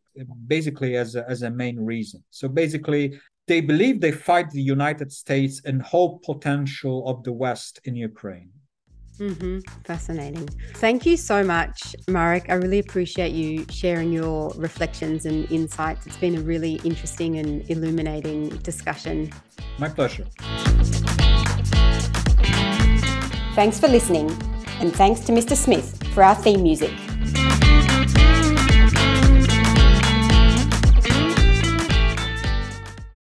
basically 0.46 0.96
as 0.96 1.14
a, 1.14 1.22
as 1.28 1.42
a 1.42 1.50
main 1.50 1.78
reason. 1.78 2.22
So 2.30 2.48
basically, 2.48 3.04
they 3.46 3.60
believe 3.60 4.00
they 4.00 4.12
fight 4.30 4.50
the 4.50 4.68
United 4.76 5.12
States 5.12 5.60
and 5.64 5.80
whole 5.80 6.18
potential 6.30 7.06
of 7.10 7.22
the 7.22 7.32
West 7.32 7.80
in 7.84 7.94
Ukraine. 7.94 8.50
Mm-hmm. 9.18 9.60
Fascinating. 9.84 10.48
Thank 10.84 11.06
you 11.06 11.16
so 11.16 11.44
much, 11.44 11.94
Marek. 12.08 12.46
I 12.48 12.54
really 12.54 12.80
appreciate 12.80 13.32
you 13.32 13.64
sharing 13.70 14.12
your 14.12 14.50
reflections 14.56 15.24
and 15.24 15.50
insights. 15.52 16.06
It's 16.06 16.16
been 16.16 16.36
a 16.36 16.40
really 16.40 16.80
interesting 16.84 17.38
and 17.38 17.68
illuminating 17.70 18.48
discussion. 18.70 19.30
My 19.78 19.88
pleasure. 19.88 20.26
Thanks 23.54 23.78
for 23.78 23.86
listening, 23.86 24.30
and 24.80 24.92
thanks 24.92 25.20
to 25.20 25.32
Mr. 25.32 25.54
Smith 25.54 26.02
for 26.12 26.24
our 26.24 26.34
theme 26.34 26.64
music. 26.64 26.90